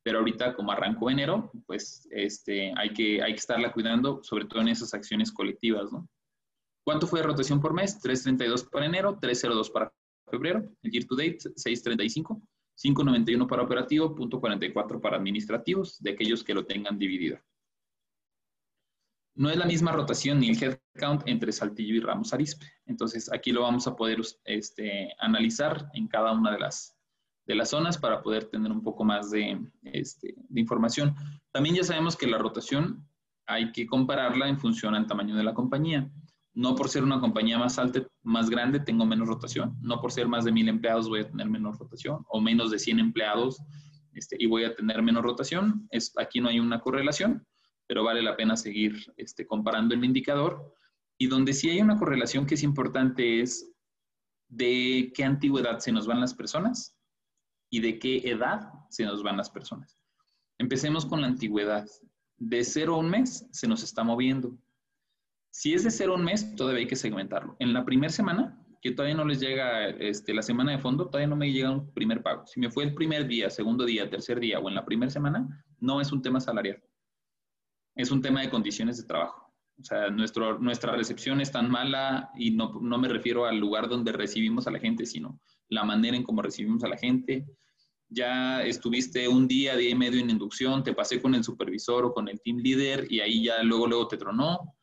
pero 0.01 0.19
ahorita 0.19 0.55
como 0.55 0.71
arrancó 0.71 1.09
enero, 1.09 1.51
pues 1.67 2.07
este, 2.09 2.73
hay, 2.77 2.93
que, 2.93 3.21
hay 3.21 3.33
que 3.33 3.39
estarla 3.39 3.73
cuidando, 3.73 4.23
sobre 4.23 4.45
todo 4.45 4.61
en 4.61 4.69
esas 4.69 4.93
acciones 4.93 5.31
colectivas, 5.31 5.91
¿no? 5.91 6.07
¿Cuánto 6.85 7.07
fue 7.07 7.19
de 7.19 7.27
rotación 7.27 7.59
por 7.59 7.73
mes? 7.73 8.01
3.32 8.01 8.69
para 8.69 8.85
enero, 8.85 9.19
3.02 9.19 9.71
para 9.73 9.91
febrero, 10.29 10.63
el 10.83 10.91
year 10.91 11.03
to 11.05 11.15
date 11.15 11.39
6.35, 11.39 12.41
5.91 12.81 13.47
para 13.47 13.63
operativo, 13.63 14.15
0.44 14.15 15.01
para 15.01 15.17
administrativos, 15.17 16.01
de 16.01 16.11
aquellos 16.11 16.43
que 16.43 16.53
lo 16.53 16.65
tengan 16.65 16.97
dividido. 16.97 17.39
No 19.35 19.49
es 19.49 19.57
la 19.57 19.65
misma 19.65 19.91
rotación 19.91 20.39
ni 20.39 20.49
el 20.49 20.63
headcount 20.63 21.23
entre 21.25 21.51
Saltillo 21.51 21.95
y 21.95 21.99
Ramos 21.99 22.33
Arispe. 22.33 22.65
Entonces, 22.85 23.31
aquí 23.31 23.51
lo 23.51 23.63
vamos 23.63 23.85
a 23.85 23.95
poder 23.95 24.21
este, 24.45 25.13
analizar 25.19 25.89
en 25.93 26.07
cada 26.07 26.31
una 26.31 26.51
de 26.51 26.59
las, 26.59 26.95
zonas 27.65 27.97
para 27.97 28.23
poder 28.23 28.45
tener 28.45 28.71
un 28.71 28.81
poco 28.81 29.03
más 29.03 29.29
de, 29.31 29.59
este, 29.83 30.33
de 30.37 30.61
información. 30.61 31.13
También 31.51 31.75
ya 31.75 31.83
sabemos 31.83 32.15
que 32.15 32.27
la 32.27 32.37
rotación 32.37 33.05
hay 33.45 33.71
que 33.73 33.85
compararla 33.85 34.47
en 34.47 34.57
función 34.57 34.95
al 34.95 35.05
tamaño 35.05 35.35
de 35.35 35.43
la 35.43 35.53
compañía. 35.53 36.09
No 36.53 36.73
por 36.73 36.87
ser 36.87 37.03
una 37.03 37.19
compañía 37.19 37.59
más 37.59 37.77
alta, 37.77 38.07
más 38.23 38.49
grande, 38.49 38.79
tengo 38.79 39.05
menos 39.05 39.27
rotación. 39.27 39.77
No 39.81 39.99
por 39.99 40.13
ser 40.13 40.29
más 40.29 40.45
de 40.45 40.53
mil 40.53 40.69
empleados 40.69 41.09
voy 41.09 41.19
a 41.19 41.27
tener 41.27 41.49
menos 41.49 41.77
rotación. 41.77 42.23
O 42.29 42.39
menos 42.39 42.71
de 42.71 42.79
100 42.79 42.99
empleados 42.99 43.61
este, 44.13 44.37
y 44.39 44.45
voy 44.45 44.63
a 44.63 44.73
tener 44.73 45.01
menos 45.03 45.23
rotación. 45.23 45.87
Es, 45.91 46.13
aquí 46.17 46.39
no 46.39 46.47
hay 46.47 46.59
una 46.59 46.79
correlación, 46.79 47.45
pero 47.87 48.03
vale 48.03 48.21
la 48.21 48.35
pena 48.35 48.55
seguir 48.55 49.13
este, 49.17 49.45
comparando 49.45 49.93
el 49.93 50.03
indicador. 50.03 50.73
Y 51.17 51.27
donde 51.27 51.53
sí 51.53 51.69
hay 51.69 51.81
una 51.81 51.97
correlación 51.97 52.45
que 52.45 52.55
es 52.55 52.63
importante 52.63 53.41
es 53.41 53.71
de 54.47 55.11
qué 55.15 55.23
antigüedad 55.23 55.79
se 55.79 55.91
nos 55.91 56.07
van 56.07 56.19
las 56.19 56.33
personas 56.33 56.97
y 57.69 57.79
de 57.79 57.99
qué 57.99 58.17
edad 58.29 58.69
se 58.89 59.05
nos 59.05 59.23
van 59.23 59.37
las 59.37 59.49
personas. 59.49 59.97
Empecemos 60.57 61.05
con 61.05 61.21
la 61.21 61.27
antigüedad. 61.27 61.85
De 62.37 62.63
cero 62.63 62.95
a 62.95 62.97
un 62.97 63.09
mes 63.09 63.47
se 63.51 63.67
nos 63.67 63.83
está 63.83 64.03
moviendo. 64.03 64.57
Si 65.51 65.73
es 65.73 65.83
de 65.83 65.91
cero 65.91 66.15
un 66.15 66.23
mes, 66.23 66.55
todavía 66.55 66.81
hay 66.81 66.87
que 66.87 66.97
segmentarlo. 66.97 67.55
En 67.59 67.73
la 67.73 67.85
primera 67.85 68.11
semana, 68.11 68.61
que 68.81 68.91
todavía 68.91 69.15
no 69.15 69.25
les 69.25 69.39
llega 69.39 69.87
este, 69.87 70.33
la 70.33 70.41
semana 70.41 70.73
de 70.73 70.79
fondo, 70.79 71.07
todavía 71.07 71.27
no 71.27 71.35
me 71.35 71.51
llega 71.51 71.71
un 71.71 71.91
primer 71.93 72.21
pago. 72.21 72.45
Si 72.45 72.59
me 72.59 72.69
fue 72.69 72.83
el 72.83 72.93
primer 72.93 73.25
día, 73.25 73.49
segundo 73.49 73.85
día, 73.85 74.09
tercer 74.09 74.39
día 74.39 74.59
o 74.59 74.67
en 74.67 74.75
la 74.75 74.85
primera 74.85 75.09
semana, 75.09 75.65
no 75.79 76.01
es 76.01 76.11
un 76.11 76.21
tema 76.21 76.39
salarial. 76.39 76.83
Es 77.95 78.11
un 78.11 78.21
tema 78.21 78.41
de 78.41 78.49
condiciones 78.49 78.97
de 78.97 79.07
trabajo. 79.07 79.53
O 79.79 79.83
sea, 79.83 80.09
nuestro, 80.09 80.59
nuestra 80.59 80.95
recepción 80.95 81.41
es 81.41 81.51
tan 81.51 81.69
mala 81.69 82.29
y 82.37 82.51
no, 82.51 82.79
no 82.81 82.97
me 82.97 83.09
refiero 83.09 83.45
al 83.45 83.57
lugar 83.57 83.89
donde 83.89 84.11
recibimos 84.11 84.67
a 84.67 84.71
la 84.71 84.79
gente, 84.79 85.05
sino 85.05 85.39
la 85.69 85.83
manera 85.83 86.15
en 86.15 86.23
cómo 86.23 86.41
recibimos 86.41 86.83
a 86.83 86.87
la 86.87 86.97
gente. 86.97 87.45
Ya 88.07 88.63
estuviste 88.63 89.27
un 89.27 89.47
día, 89.47 89.75
día 89.75 89.89
y 89.89 89.95
medio 89.95 90.21
en 90.21 90.29
inducción, 90.29 90.83
te 90.83 90.93
pasé 90.93 91.21
con 91.21 91.35
el 91.35 91.43
supervisor 91.43 92.05
o 92.05 92.13
con 92.13 92.29
el 92.29 92.39
team 92.41 92.57
leader 92.57 93.11
y 93.11 93.19
ahí 93.19 93.43
ya 93.43 93.63
luego, 93.63 93.87
luego 93.87 94.07
te 94.07 94.17
tronó 94.17 94.75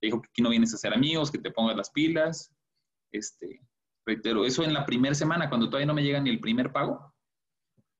te 0.00 0.06
dijo 0.06 0.22
que 0.22 0.28
aquí 0.28 0.42
no 0.42 0.50
vienes 0.50 0.72
a 0.74 0.78
ser 0.78 0.94
amigos, 0.94 1.30
que 1.30 1.38
te 1.38 1.50
pongas 1.50 1.76
las 1.76 1.90
pilas. 1.90 2.52
Este, 3.12 3.60
reitero, 4.06 4.44
eso 4.44 4.62
en 4.62 4.72
la 4.72 4.86
primera 4.86 5.14
semana, 5.14 5.48
cuando 5.48 5.68
todavía 5.68 5.86
no 5.86 5.94
me 5.94 6.02
llega 6.02 6.20
ni 6.20 6.30
el 6.30 6.40
primer 6.40 6.72
pago, 6.72 7.14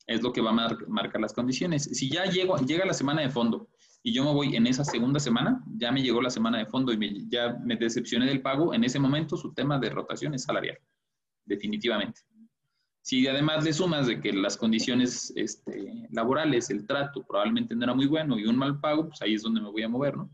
es 0.07 0.23
lo 0.23 0.33
que 0.33 0.41
va 0.41 0.51
a 0.51 0.77
marcar 0.89 1.21
las 1.21 1.33
condiciones. 1.33 1.85
Si 1.85 2.11
ya 2.11 2.25
llego, 2.27 2.57
llega 2.59 2.87
la 2.87 2.95
semana 2.95 3.23
de 3.23 3.31
fondo 3.31 3.69
y 4.03 4.13
yo 4.13 4.25
me 4.25 4.33
voy 4.33 4.57
en 4.57 4.67
esa 4.67 4.85
segunda 4.85 5.21
semana, 5.21 5.63
ya 5.77 5.93
me 5.93 6.03
llegó 6.03 6.23
la 6.23 6.31
semana 6.31 6.59
de 6.59 6.67
fondo 6.67 6.93
y 6.93 7.29
ya 7.29 7.59
me 7.65 7.77
decepcioné 7.77 8.27
del 8.27 8.43
pago, 8.43 8.73
en 8.73 8.85
ese 8.85 8.99
momento 8.99 9.37
su 9.37 9.53
tema 9.53 9.79
de 9.79 9.91
rotación 9.91 10.35
es 10.35 10.45
salarial, 10.45 10.79
definitivamente. 11.45 12.21
Si 13.03 13.27
además 13.27 13.65
le 13.65 13.73
sumas 13.73 14.07
de 14.07 14.21
que 14.21 14.33
las 14.33 14.57
condiciones 14.57 15.33
este, 15.35 16.07
laborales, 16.11 16.69
el 16.71 16.87
trato 16.87 17.25
probablemente 17.27 17.75
no 17.75 17.85
era 17.85 17.95
muy 17.95 18.07
bueno 18.07 18.39
y 18.39 18.45
un 18.45 18.57
mal 18.57 18.81
pago, 18.81 19.09
pues 19.09 19.23
ahí 19.23 19.35
es 19.35 19.43
donde 19.43 19.61
me 19.61 19.71
voy 19.71 19.83
a 19.83 19.89
mover, 19.89 20.17
¿no? 20.17 20.31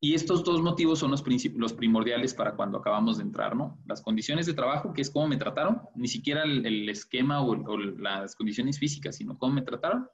Y 0.00 0.14
estos 0.14 0.44
dos 0.44 0.62
motivos 0.62 1.00
son 1.00 1.10
los, 1.10 1.24
los 1.56 1.72
primordiales 1.72 2.32
para 2.32 2.54
cuando 2.54 2.78
acabamos 2.78 3.16
de 3.16 3.24
entrar, 3.24 3.56
¿no? 3.56 3.80
Las 3.84 4.00
condiciones 4.00 4.46
de 4.46 4.54
trabajo, 4.54 4.92
que 4.92 5.02
es 5.02 5.10
cómo 5.10 5.26
me 5.26 5.36
trataron, 5.36 5.82
ni 5.96 6.06
siquiera 6.06 6.44
el, 6.44 6.88
esquema 6.88 7.42
o, 7.42 7.76
las 7.76 8.36
condiciones 8.36 8.78
físicas, 8.78 9.16
sino 9.16 9.36
cómo 9.36 9.54
me 9.54 9.62
trataron, 9.62 10.06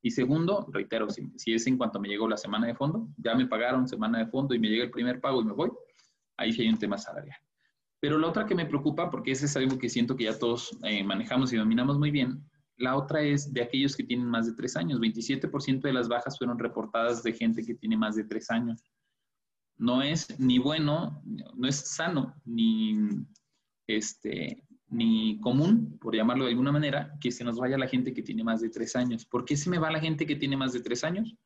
Y 0.00 0.10
segundo, 0.10 0.66
reitero, 0.72 1.08
si, 1.10 1.52
es 1.52 1.66
en 1.66 1.76
cuanto 1.76 1.98
me 2.00 2.08
llegó 2.08 2.28
la 2.28 2.36
semana 2.36 2.66
de 2.66 2.74
fondo, 2.74 3.08
ya 3.16 3.34
me 3.34 3.46
pagaron 3.46 3.88
semana 3.88 4.18
de 4.18 4.26
fondo 4.26 4.54
y 4.54 4.58
me 4.58 4.68
llega 4.68 4.84
el 4.84 4.90
primer 4.90 5.20
pago 5.20 5.40
y 5.40 5.44
me 5.44 5.52
voy, 5.52 5.70
ahí 6.36 6.52
sí 6.52 6.62
hay 6.62 6.68
un 6.68 6.78
tema 6.78 6.98
salarial. 6.98 7.36
Pero 8.00 8.16
la 8.18 8.28
otra 8.28 8.46
que 8.46 8.54
me 8.54 8.66
preocupa, 8.66 9.10
porque 9.10 9.32
ese 9.32 9.46
es 9.46 9.56
algo 9.56 9.76
que 9.76 9.88
siento 9.88 10.14
que 10.14 10.24
ya 10.24 10.38
todos 10.38 10.78
eh, 10.84 11.02
manejamos 11.02 11.52
y 11.52 11.56
dominamos 11.56 11.98
muy 11.98 12.12
bien, 12.12 12.48
la 12.76 12.96
otra 12.96 13.22
es 13.22 13.52
de 13.52 13.62
aquellos 13.62 13.96
que 13.96 14.04
tienen 14.04 14.28
más 14.28 14.46
de 14.46 14.54
tres 14.54 14.76
años. 14.76 15.00
27% 15.00 15.80
de 15.80 15.92
las 15.92 16.08
bajas 16.08 16.38
fueron 16.38 16.60
reportadas 16.60 17.24
de 17.24 17.32
gente 17.32 17.64
que 17.64 17.74
tiene 17.74 17.96
más 17.96 18.14
de 18.14 18.22
tres 18.22 18.50
años. 18.50 18.84
No 19.76 20.00
es 20.00 20.38
ni 20.38 20.58
bueno, 20.58 21.20
no 21.24 21.68
es 21.68 21.76
sano, 21.76 22.34
ni, 22.44 22.96
este, 23.88 24.62
ni 24.90 25.38
común, 25.40 25.98
por 26.00 26.14
llamarlo 26.14 26.44
de 26.44 26.50
alguna 26.50 26.72
manera, 26.72 27.16
que 27.20 27.30
se 27.30 27.44
nos 27.44 27.58
vaya 27.58 27.76
la 27.76 27.88
gente 27.88 28.14
que 28.14 28.22
tiene 28.22 28.44
más 28.44 28.60
de 28.60 28.70
tres 28.70 28.96
años. 28.96 29.24
¿Por 29.26 29.44
qué 29.44 29.56
se 29.56 29.70
me 29.70 29.78
va 29.78 29.90
la 29.90 30.00
gente 30.00 30.26
que 30.26 30.36
tiene 30.36 30.56
más 30.56 30.72
de 30.72 30.80
tres 30.80 31.04
años? 31.04 31.36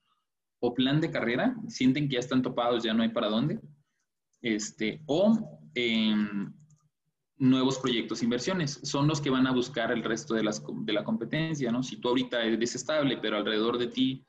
O 0.60 0.74
plan 0.74 1.00
de 1.00 1.10
carrera, 1.10 1.56
sienten 1.68 2.08
que 2.08 2.14
ya 2.14 2.20
están 2.20 2.42
topados, 2.42 2.84
ya 2.84 2.94
no 2.94 3.02
hay 3.02 3.08
para 3.08 3.28
dónde. 3.28 3.60
Este, 4.40 5.02
o 5.06 5.60
nuevos 7.38 7.78
proyectos, 7.78 8.22
inversiones. 8.22 8.78
Son 8.84 9.08
los 9.08 9.20
que 9.20 9.30
van 9.30 9.46
a 9.46 9.52
buscar 9.52 9.90
el 9.90 10.04
resto 10.04 10.34
de, 10.34 10.44
las, 10.44 10.62
de 10.64 10.92
la 10.92 11.02
competencia, 11.02 11.72
¿no? 11.72 11.82
Si 11.82 11.96
tú 11.96 12.08
ahorita 12.08 12.42
eres 12.44 12.74
estable, 12.76 13.18
pero 13.20 13.36
alrededor 13.36 13.78
de 13.78 13.88
ti 13.88 14.24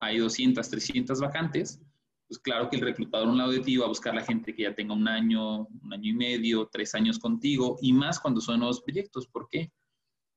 hay 0.00 0.18
200, 0.18 0.68
300 0.68 1.20
vacantes, 1.20 1.80
pues 2.28 2.38
claro 2.40 2.68
que 2.68 2.76
el 2.76 2.82
reclutador 2.82 3.26
a 3.26 3.30
un 3.30 3.38
lado 3.38 3.52
de 3.52 3.60
ti 3.60 3.78
va 3.78 3.86
a 3.86 3.88
buscar 3.88 4.14
la 4.14 4.22
gente 4.22 4.54
que 4.54 4.64
ya 4.64 4.74
tenga 4.74 4.92
un 4.92 5.08
año, 5.08 5.66
un 5.66 5.92
año 5.92 6.10
y 6.10 6.12
medio, 6.12 6.68
tres 6.70 6.94
años 6.94 7.18
contigo, 7.18 7.78
y 7.80 7.94
más 7.94 8.20
cuando 8.20 8.42
son 8.42 8.58
nuevos 8.58 8.82
proyectos. 8.82 9.26
¿Por 9.26 9.48
qué? 9.48 9.72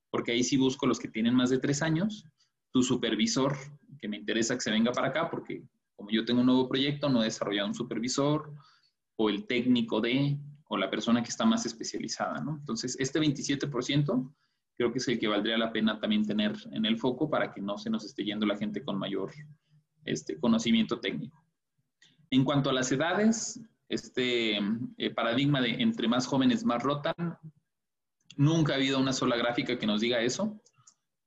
Porque 0.10 0.32
ahí 0.32 0.44
sí 0.44 0.56
busco 0.56 0.88
los 0.88 1.00
que 1.00 1.10
tienen 1.10 1.36
más 1.36 1.50
de 1.50 1.60
tres 1.60 1.82
años, 1.82 2.26
tu 2.72 2.82
supervisor, 2.82 3.58
que 4.00 4.08
me 4.08 4.18
interesa 4.18 4.56
que 4.56 4.62
se 4.62 4.72
venga 4.72 4.94
para 4.94 5.10
acá, 5.10 5.30
porque 5.30 5.64
como 5.96 6.10
yo 6.12 6.24
tengo 6.24 6.40
un 6.40 6.48
nuevo 6.48 6.70
proyecto, 6.70 7.10
no 7.10 7.22
he 7.22 7.26
desarrollado 7.26 7.68
un 7.68 7.76
supervisor, 7.76 8.54
o 9.18 9.30
el 9.30 9.46
técnico 9.46 10.00
de, 10.00 10.40
o 10.70 10.78
la 10.78 10.90
persona 10.90 11.22
que 11.22 11.30
está 11.30 11.46
más 11.46 11.66
especializada, 11.66 12.40
¿no? 12.40 12.56
Entonces, 12.56 12.96
este 13.00 13.20
27% 13.20 14.34
creo 14.78 14.92
que 14.92 15.00
es 15.00 15.08
el 15.10 15.20
que 15.20 15.28
valdría 15.28 15.58
la 15.58 15.74
pena 15.74 16.00
también 16.00 16.26
tener 16.26 16.56
en 16.72 16.86
el 16.86 16.98
foco 16.98 17.30
para 17.30 17.52
que 17.52 17.62
no 17.62 17.78
se 17.78 17.90
nos 17.90 18.06
esté 18.06 18.24
yendo 18.24 18.46
la 18.46 18.58
gente 18.58 18.82
con 18.82 18.98
mayor 18.98 19.32
este, 20.06 20.40
conocimiento 20.40 21.00
técnico. 21.00 21.46
En 22.32 22.46
cuanto 22.46 22.70
a 22.70 22.74
las 22.74 22.90
edades, 22.94 23.60
este 23.90 24.58
eh, 24.98 25.10
paradigma 25.14 25.60
de 25.60 25.72
entre 25.82 26.08
más 26.08 26.26
jóvenes 26.26 26.64
más 26.64 26.82
rotan, 26.82 27.38
nunca 28.38 28.72
ha 28.72 28.78
habido 28.78 29.00
una 29.00 29.12
sola 29.12 29.36
gráfica 29.36 29.78
que 29.78 29.86
nos 29.86 30.00
diga 30.00 30.22
eso. 30.22 30.62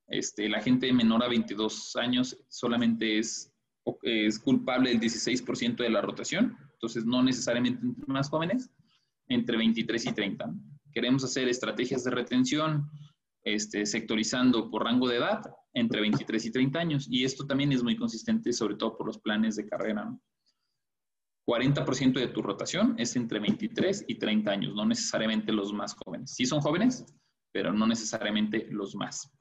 Este, 0.07 0.49
la 0.49 0.61
gente 0.61 0.91
menor 0.91 1.23
a 1.23 1.27
22 1.27 1.95
años 1.95 2.37
solamente 2.49 3.19
es, 3.19 3.51
culpable 4.43 4.89
del 4.89 4.99
16% 4.99 5.75
de 5.75 5.89
la 5.91 6.01
rotación, 6.01 6.57
entonces 6.73 7.05
no 7.05 7.21
necesariamente 7.21 7.85
entre 7.85 8.05
más 8.07 8.29
jóvenes 8.29 8.71
entre 9.27 9.57
23 9.57 10.07
y 10.07 10.11
30. 10.11 10.55
Queremos 10.91 11.23
hacer 11.23 11.47
estrategias 11.47 12.03
de 12.03 12.09
retención 12.09 12.89
este, 13.43 13.85
sectorizando 13.85 14.71
por 14.71 14.85
rango 14.85 15.07
de 15.07 15.17
edad 15.17 15.41
entre 15.75 16.01
23 16.01 16.45
y 16.45 16.51
30 16.51 16.79
años. 16.79 17.07
Y 17.11 17.25
esto 17.25 17.45
también 17.45 17.71
es 17.73 17.83
muy 17.83 17.95
consistente, 17.95 18.51
sobre 18.53 18.75
todo 18.75 18.97
por 18.97 19.05
los 19.05 19.19
planes 19.19 19.55
de 19.55 19.67
carrera. 19.67 20.17
40% 21.45 22.13
de 22.13 22.27
tu 22.27 22.41
rotación 22.41 22.95
es 22.97 23.15
entre 23.15 23.39
23 23.39 24.05
y 24.07 24.15
30 24.15 24.51
años, 24.51 24.75
no 24.75 24.85
necesariamente 24.85 25.51
los 25.51 25.73
más 25.73 25.95
jóvenes. 25.95 26.33
Sí 26.33 26.45
son 26.45 26.61
jóvenes, 26.61 27.05
pero 27.51 27.71
no 27.71 27.85
necesariamente 27.85 28.67
los 28.71 28.95
más. 28.95 29.31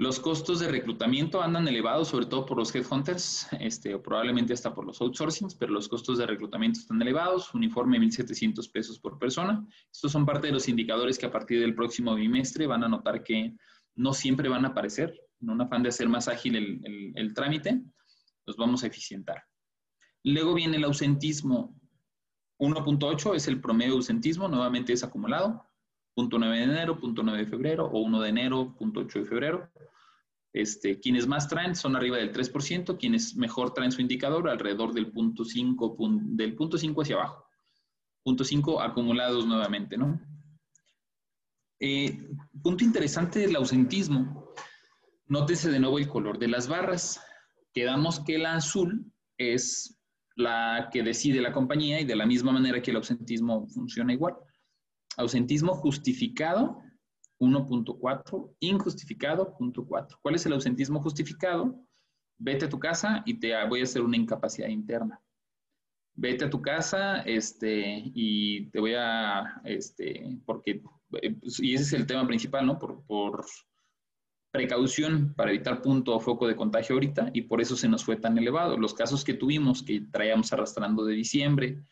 Los 0.00 0.20
costos 0.20 0.60
de 0.60 0.68
reclutamiento 0.68 1.42
andan 1.42 1.66
elevados, 1.66 2.08
sobre 2.08 2.26
todo 2.26 2.46
por 2.46 2.56
los 2.56 2.72
headhunters, 2.72 3.48
este, 3.58 3.94
o 3.96 4.02
probablemente 4.02 4.52
hasta 4.52 4.72
por 4.72 4.86
los 4.86 5.00
outsourcings, 5.00 5.56
pero 5.56 5.72
los 5.72 5.88
costos 5.88 6.18
de 6.18 6.26
reclutamiento 6.26 6.78
están 6.78 7.02
elevados, 7.02 7.52
uniforme 7.52 7.98
1.700 7.98 8.70
pesos 8.70 9.00
por 9.00 9.18
persona. 9.18 9.66
Estos 9.92 10.12
son 10.12 10.24
parte 10.24 10.46
de 10.46 10.52
los 10.52 10.68
indicadores 10.68 11.18
que 11.18 11.26
a 11.26 11.32
partir 11.32 11.60
del 11.60 11.74
próximo 11.74 12.14
bimestre 12.14 12.68
van 12.68 12.84
a 12.84 12.88
notar 12.88 13.24
que 13.24 13.56
no 13.96 14.14
siempre 14.14 14.48
van 14.48 14.64
a 14.64 14.68
aparecer. 14.68 15.20
En 15.40 15.50
un 15.50 15.60
afán 15.60 15.82
de 15.82 15.88
hacer 15.88 16.08
más 16.08 16.28
ágil 16.28 16.54
el, 16.54 17.12
el 17.16 17.34
trámite, 17.34 17.82
los 18.46 18.56
vamos 18.56 18.84
a 18.84 18.86
eficientar. 18.86 19.42
Luego 20.24 20.54
viene 20.54 20.76
el 20.76 20.84
ausentismo. 20.84 21.74
1.8 22.58 23.36
es 23.36 23.46
el 23.48 23.60
promedio 23.60 23.92
de 23.92 23.98
ausentismo, 23.98 24.48
nuevamente 24.48 24.92
es 24.92 25.04
acumulado. 25.04 25.64
Punto 26.14 26.38
9 26.38 26.56
de 26.56 26.64
enero, 26.64 26.98
punto 26.98 27.22
9 27.22 27.38
de 27.38 27.46
febrero 27.46 27.86
o 27.86 28.00
1 28.00 28.20
de 28.20 28.28
enero, 28.28 28.74
punto 28.76 29.00
8 29.00 29.20
de 29.20 29.24
febrero. 29.24 29.70
Este, 30.52 30.98
quienes 30.98 31.26
más 31.26 31.48
traen 31.48 31.76
son 31.76 31.94
arriba 31.94 32.16
del 32.16 32.32
3%, 32.32 32.98
quienes 32.98 33.36
mejor 33.36 33.74
traen 33.74 33.92
su 33.92 34.00
indicador 34.00 34.48
alrededor 34.48 34.92
del 34.92 35.12
punto 35.12 35.44
5, 35.44 35.96
del 36.30 36.56
punto 36.56 36.78
5 36.78 37.02
hacia 37.02 37.16
abajo. 37.16 37.46
Punto 38.24 38.44
5 38.44 38.80
acumulados 38.80 39.46
nuevamente, 39.46 39.96
¿no? 39.96 40.20
Eh, 41.80 42.28
punto 42.60 42.82
interesante 42.82 43.38
del 43.38 43.54
ausentismo. 43.56 44.52
Nótese 45.26 45.70
de 45.70 45.78
nuevo 45.78 45.98
el 45.98 46.08
color 46.08 46.38
de 46.38 46.48
las 46.48 46.66
barras. 46.66 47.22
Quedamos 47.72 48.20
que 48.20 48.38
la 48.38 48.54
azul 48.54 49.12
es 49.36 49.97
la 50.38 50.88
que 50.92 51.02
decide 51.02 51.40
la 51.40 51.52
compañía 51.52 52.00
y 52.00 52.04
de 52.04 52.14
la 52.14 52.24
misma 52.24 52.52
manera 52.52 52.80
que 52.80 52.92
el 52.92 52.96
ausentismo 52.98 53.66
funciona 53.66 54.12
igual. 54.12 54.36
Ausentismo 55.16 55.74
justificado, 55.74 56.80
1.4. 57.40 58.54
Injustificado, 58.60 59.56
0.4. 59.58 60.18
¿Cuál 60.22 60.36
es 60.36 60.46
el 60.46 60.52
ausentismo 60.52 61.02
justificado? 61.02 61.84
Vete 62.38 62.66
a 62.66 62.68
tu 62.68 62.78
casa 62.78 63.24
y 63.26 63.34
te 63.34 63.52
voy 63.66 63.80
a 63.80 63.82
hacer 63.82 64.00
una 64.00 64.16
incapacidad 64.16 64.68
interna. 64.68 65.20
Vete 66.14 66.44
a 66.44 66.50
tu 66.50 66.62
casa 66.62 67.22
este, 67.22 68.04
y 68.14 68.70
te 68.70 68.78
voy 68.78 68.94
a, 68.96 69.60
este, 69.64 70.38
porque, 70.46 70.80
y 71.58 71.74
ese 71.74 71.82
es 71.82 71.92
el 71.94 72.06
tema 72.06 72.24
principal, 72.28 72.64
¿no? 72.64 72.78
Por 72.78 73.44
precaución 74.50 75.34
para 75.34 75.50
evitar 75.50 75.82
punto 75.82 76.16
o 76.16 76.20
foco 76.20 76.46
de 76.46 76.56
contagio 76.56 76.94
ahorita 76.94 77.30
y 77.32 77.42
por 77.42 77.60
eso 77.60 77.76
se 77.76 77.88
nos 77.88 78.04
fue 78.04 78.16
tan 78.16 78.38
elevado. 78.38 78.76
Los 78.78 78.94
casos 78.94 79.24
que 79.24 79.34
tuvimos, 79.34 79.82
que 79.82 80.00
traíamos 80.10 80.52
arrastrando 80.52 81.04
de 81.04 81.14
diciembre, 81.14 81.82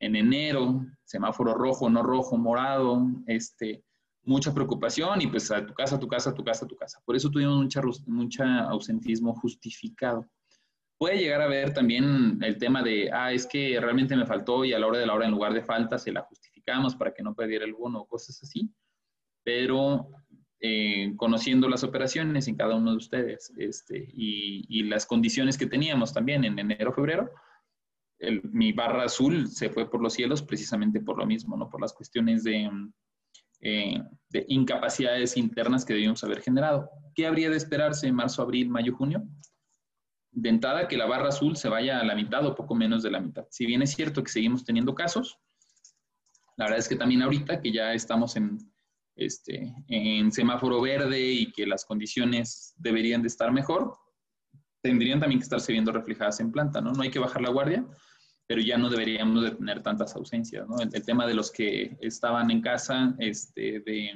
en 0.00 0.16
enero, 0.16 0.84
semáforo 1.04 1.54
rojo, 1.54 1.88
no 1.88 2.02
rojo, 2.02 2.36
morado, 2.36 3.06
este, 3.26 3.84
mucha 4.24 4.52
preocupación 4.52 5.20
y 5.20 5.26
pues 5.26 5.50
a 5.50 5.64
tu 5.64 5.74
casa, 5.74 5.98
tu 5.98 6.08
casa, 6.08 6.34
tu 6.34 6.44
casa, 6.44 6.66
tu 6.66 6.76
casa. 6.76 7.00
Por 7.04 7.14
eso 7.14 7.30
tuvimos 7.30 7.56
mucha, 7.56 7.82
mucha 8.06 8.60
ausentismo 8.64 9.34
justificado. 9.34 10.26
Puede 10.98 11.18
llegar 11.18 11.42
a 11.42 11.48
ver 11.48 11.74
también 11.74 12.38
el 12.42 12.58
tema 12.58 12.82
de, 12.82 13.10
ah, 13.12 13.32
es 13.32 13.46
que 13.46 13.78
realmente 13.80 14.16
me 14.16 14.26
faltó 14.26 14.64
y 14.64 14.72
a 14.72 14.78
la 14.78 14.86
hora 14.86 14.98
de 14.98 15.06
la 15.06 15.14
hora 15.14 15.26
en 15.26 15.32
lugar 15.32 15.52
de 15.52 15.62
falta 15.62 15.98
se 15.98 16.12
la 16.12 16.22
justificamos 16.22 16.94
para 16.94 17.12
que 17.12 17.22
no 17.22 17.34
perdiera 17.34 17.64
el 17.64 17.74
bono 17.74 18.00
o 18.00 18.06
cosas 18.06 18.40
así. 18.42 18.70
Pero 19.42 20.08
eh, 20.64 21.14
conociendo 21.16 21.68
las 21.68 21.82
operaciones 21.82 22.46
en 22.46 22.54
cada 22.54 22.76
uno 22.76 22.92
de 22.92 22.96
ustedes 22.96 23.52
este, 23.56 24.08
y, 24.14 24.84
las 24.84 25.06
condiciones 25.06 25.58
que 25.58 25.66
teníamos 25.66 26.12
también 26.12 26.44
en 26.44 26.56
enero, 26.56 26.92
febrero, 26.92 27.32
mi 28.44 28.72
barra 28.72 29.06
azul 29.06 29.48
se 29.48 29.70
fue 29.70 29.90
por 29.90 30.00
los 30.00 30.12
cielos 30.12 30.40
precisamente 30.40 31.00
por 31.00 31.18
lo 31.18 31.26
mismo, 31.26 31.56
¿no? 31.56 31.68
Por 31.68 31.80
las 31.80 31.92
cuestiones 31.92 32.44
de, 32.44 32.70
eh, 33.60 34.00
de 34.28 34.44
incapacidades 34.46 35.36
internas 35.36 35.84
que 35.84 35.94
debíamos 35.94 36.22
haber 36.22 36.40
generado. 36.40 36.88
¿Qué 37.16 37.26
habría 37.26 37.50
de 37.50 37.56
esperarse 37.56 38.06
en 38.06 38.14
marzo, 38.14 38.40
abril, 38.40 38.70
mayo, 38.70 38.94
junio? 38.94 39.24
De 40.30 40.60
que 40.88 40.96
la 40.96 41.06
barra 41.06 41.30
azul 41.30 41.56
se 41.56 41.68
vaya 41.68 41.98
a 41.98 42.04
la 42.04 42.14
mitad 42.14 42.46
o 42.46 42.54
poco 42.54 42.76
menos 42.76 43.02
de 43.02 43.10
la 43.10 43.18
mitad. 43.18 43.48
Si 43.50 43.66
bien 43.66 43.82
es 43.82 43.90
cierto 43.94 44.22
que 44.22 44.30
seguimos 44.30 44.64
teniendo 44.64 44.94
casos, 44.94 45.40
la 46.56 46.66
verdad 46.66 46.78
es 46.78 46.88
que 46.88 46.94
también 46.94 47.22
ahorita 47.22 47.60
que 47.60 47.72
ya 47.72 47.92
estamos 47.92 48.36
en, 48.36 48.71
este, 49.16 49.74
en 49.88 50.32
semáforo 50.32 50.80
verde 50.80 51.20
y 51.20 51.52
que 51.52 51.66
las 51.66 51.84
condiciones 51.84 52.74
deberían 52.76 53.22
de 53.22 53.28
estar 53.28 53.52
mejor, 53.52 53.94
tendrían 54.82 55.20
también 55.20 55.38
que 55.38 55.44
estarse 55.44 55.72
viendo 55.72 55.92
reflejadas 55.92 56.40
en 56.40 56.50
planta, 56.50 56.80
¿no? 56.80 56.92
No 56.92 57.02
hay 57.02 57.10
que 57.10 57.18
bajar 57.18 57.42
la 57.42 57.50
guardia, 57.50 57.86
pero 58.46 58.60
ya 58.60 58.76
no 58.76 58.90
deberíamos 58.90 59.42
de 59.42 59.50
tener 59.52 59.82
tantas 59.82 60.14
ausencias, 60.16 60.66
¿no? 60.68 60.76
El, 60.80 60.90
tema 61.04 61.26
de 61.26 61.34
los 61.34 61.50
que 61.50 61.96
estaban 62.00 62.50
en 62.50 62.60
casa, 62.60 63.14
este, 63.18 63.80
de, 63.80 64.10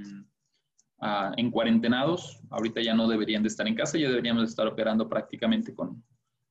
uh, 0.98 1.32
en 1.36 1.50
cuarentenados, 1.50 2.40
ahorita 2.50 2.82
ya 2.82 2.94
no 2.94 3.06
deberían 3.06 3.42
de 3.42 3.48
estar 3.48 3.66
en 3.66 3.74
casa, 3.74 3.98
ya 3.98 4.08
deberíamos 4.08 4.42
de 4.42 4.48
estar 4.48 4.66
operando 4.66 5.08
prácticamente 5.08 5.72
con, 5.72 6.04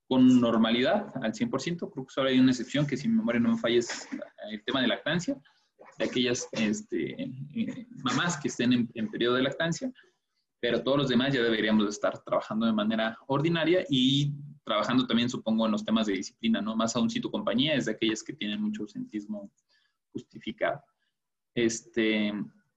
con 0.07 0.39
normalidad 0.39 1.11
al 1.21 1.33
100%. 1.33 1.91
Creo 1.91 2.05
que 2.05 2.13
solo 2.13 2.29
hay 2.29 2.39
una 2.39 2.51
excepción, 2.51 2.87
que 2.87 2.97
si 2.97 3.07
mi 3.07 3.15
memoria 3.15 3.41
no 3.41 3.51
me 3.51 3.57
falla, 3.57 3.79
es 3.79 4.07
el 4.49 4.63
tema 4.63 4.81
de 4.81 4.87
lactancia, 4.87 5.37
aquellas 5.99 6.47
este, 6.51 7.31
mamás 8.03 8.37
que 8.37 8.49
estén 8.49 8.89
en, 8.93 9.09
periodo 9.09 9.35
de 9.35 9.43
lactancia, 9.43 9.91
pero 10.59 10.83
todos 10.83 10.97
los 10.97 11.09
demás 11.09 11.33
ya 11.33 11.41
deberíamos 11.41 11.83
de 11.85 11.89
estar 11.89 12.21
trabajando 12.23 12.65
de 12.65 12.73
manera 12.73 13.17
ordinaria 13.27 13.85
y 13.89 14.33
trabajando 14.63 15.05
también, 15.05 15.29
supongo, 15.29 15.65
en 15.65 15.71
los 15.71 15.85
temas 15.85 16.07
de 16.07 16.13
disciplina, 16.13 16.61
¿no? 16.61 16.75
Más 16.75 16.95
aún 16.95 17.09
si 17.09 17.19
tu 17.19 17.29
compañía 17.29 17.75
es 17.75 17.85
de 17.85 17.91
aquellas 17.91 18.23
que 18.23 18.33
tienen 18.33 18.61
mucho 18.61 18.83
ausentismo 18.83 19.51
justificado. 20.11 20.81
Este, 21.53 22.33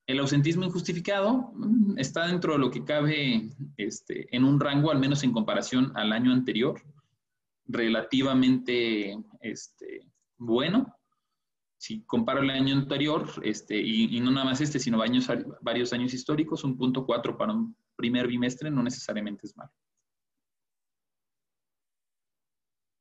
El 0.07 0.19
ausentismo 0.21 0.65
injustificado 0.65 1.51
mm, 1.55 1.99
está 1.99 2.27
dentro 2.27 2.53
de 2.53 2.59
lo 2.59 2.71
que 2.71 2.85
cabe 2.85 3.51
este, 3.77 4.35
en 4.35 4.45
un 4.45 4.61
rango, 4.61 4.91
al 4.91 4.99
menos 4.99 5.25
en 5.25 5.33
comparación 5.33 5.93
al 5.97 6.13
año 6.13 6.33
anterior, 6.33 6.81
relativamente 7.67 9.19
este, 9.41 10.07
bueno. 10.37 10.95
Si 11.79 12.03
comparo 12.05 12.43
el 12.43 12.51
año 12.51 12.75
anterior, 12.75 13.27
este, 13.43 13.81
y, 13.81 14.21
no 14.21 14.31
nada 14.31 14.45
más 14.45 14.61
este, 14.61 14.79
sino 14.79 14.99
varios 15.61 15.93
años 15.93 16.13
históricos, 16.13 16.65
un 16.65 16.77
punto 16.77 17.07
cuatro 17.07 17.37
para 17.37 17.53
un 17.53 17.77
primer 17.97 18.27
bimestre 18.27 18.71
no 18.71 18.83
necesariamente 18.83 19.47
es 19.47 19.57
malo. 19.57 19.73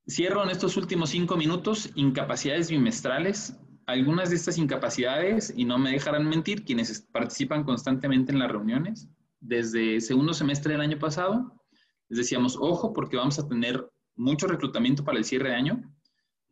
Cierro 0.07 0.43
en 0.43 0.51
estos 0.51 0.77
últimos 0.77 1.09
cinco 1.09 1.35
minutos, 1.35 1.89
incapacidades 1.95 2.69
bimestrales 2.69 3.59
algunas 3.87 4.29
de 4.29 4.35
estas 4.35 4.57
incapacidades, 4.57 5.53
y 5.55 5.63
no 5.63 5.77
me 5.79 5.91
dejarán 5.91 6.27
mentir, 6.27 6.65
quienes 6.65 7.01
participan 7.01 7.63
constantemente 7.63 8.33
en 8.33 8.39
las 8.39 8.51
reuniones, 8.51 9.09
desde 9.39 10.01
segundo 10.01 10.33
semestre 10.33 10.73
del 10.73 10.81
año 10.81 10.99
pasado, 10.99 11.63
les 12.09 12.19
decíamos, 12.19 12.57
ojo, 12.59 12.93
porque 12.93 13.15
vamos 13.15 13.39
a 13.39 13.47
tener 13.47 13.89
mucho 14.15 14.47
reclutamiento 14.47 15.05
para 15.05 15.17
el 15.17 15.23
cierre 15.23 15.49
de 15.49 15.55
año, 15.55 15.96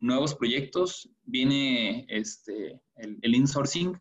nuevos 0.00 0.34
proyectos, 0.34 1.08
viene 1.24 2.06
este, 2.08 2.80
el, 2.96 3.34
insourcing, 3.34 3.98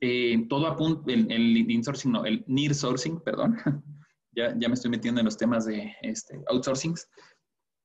eh, 0.00 0.46
todo 0.48 0.66
apunta, 0.66 1.12
el, 1.12 1.30
el, 1.30 1.82
no, 2.06 2.24
el 2.24 2.44
nearsourcing, 2.46 3.20
perdón, 3.20 3.56
ya, 4.32 4.54
ya 4.58 4.68
me 4.68 4.74
estoy 4.74 4.90
metiendo 4.90 5.20
en 5.20 5.26
los 5.26 5.36
temas 5.36 5.66
de 5.66 5.94
este, 6.02 6.42
outsourcings, 6.48 7.08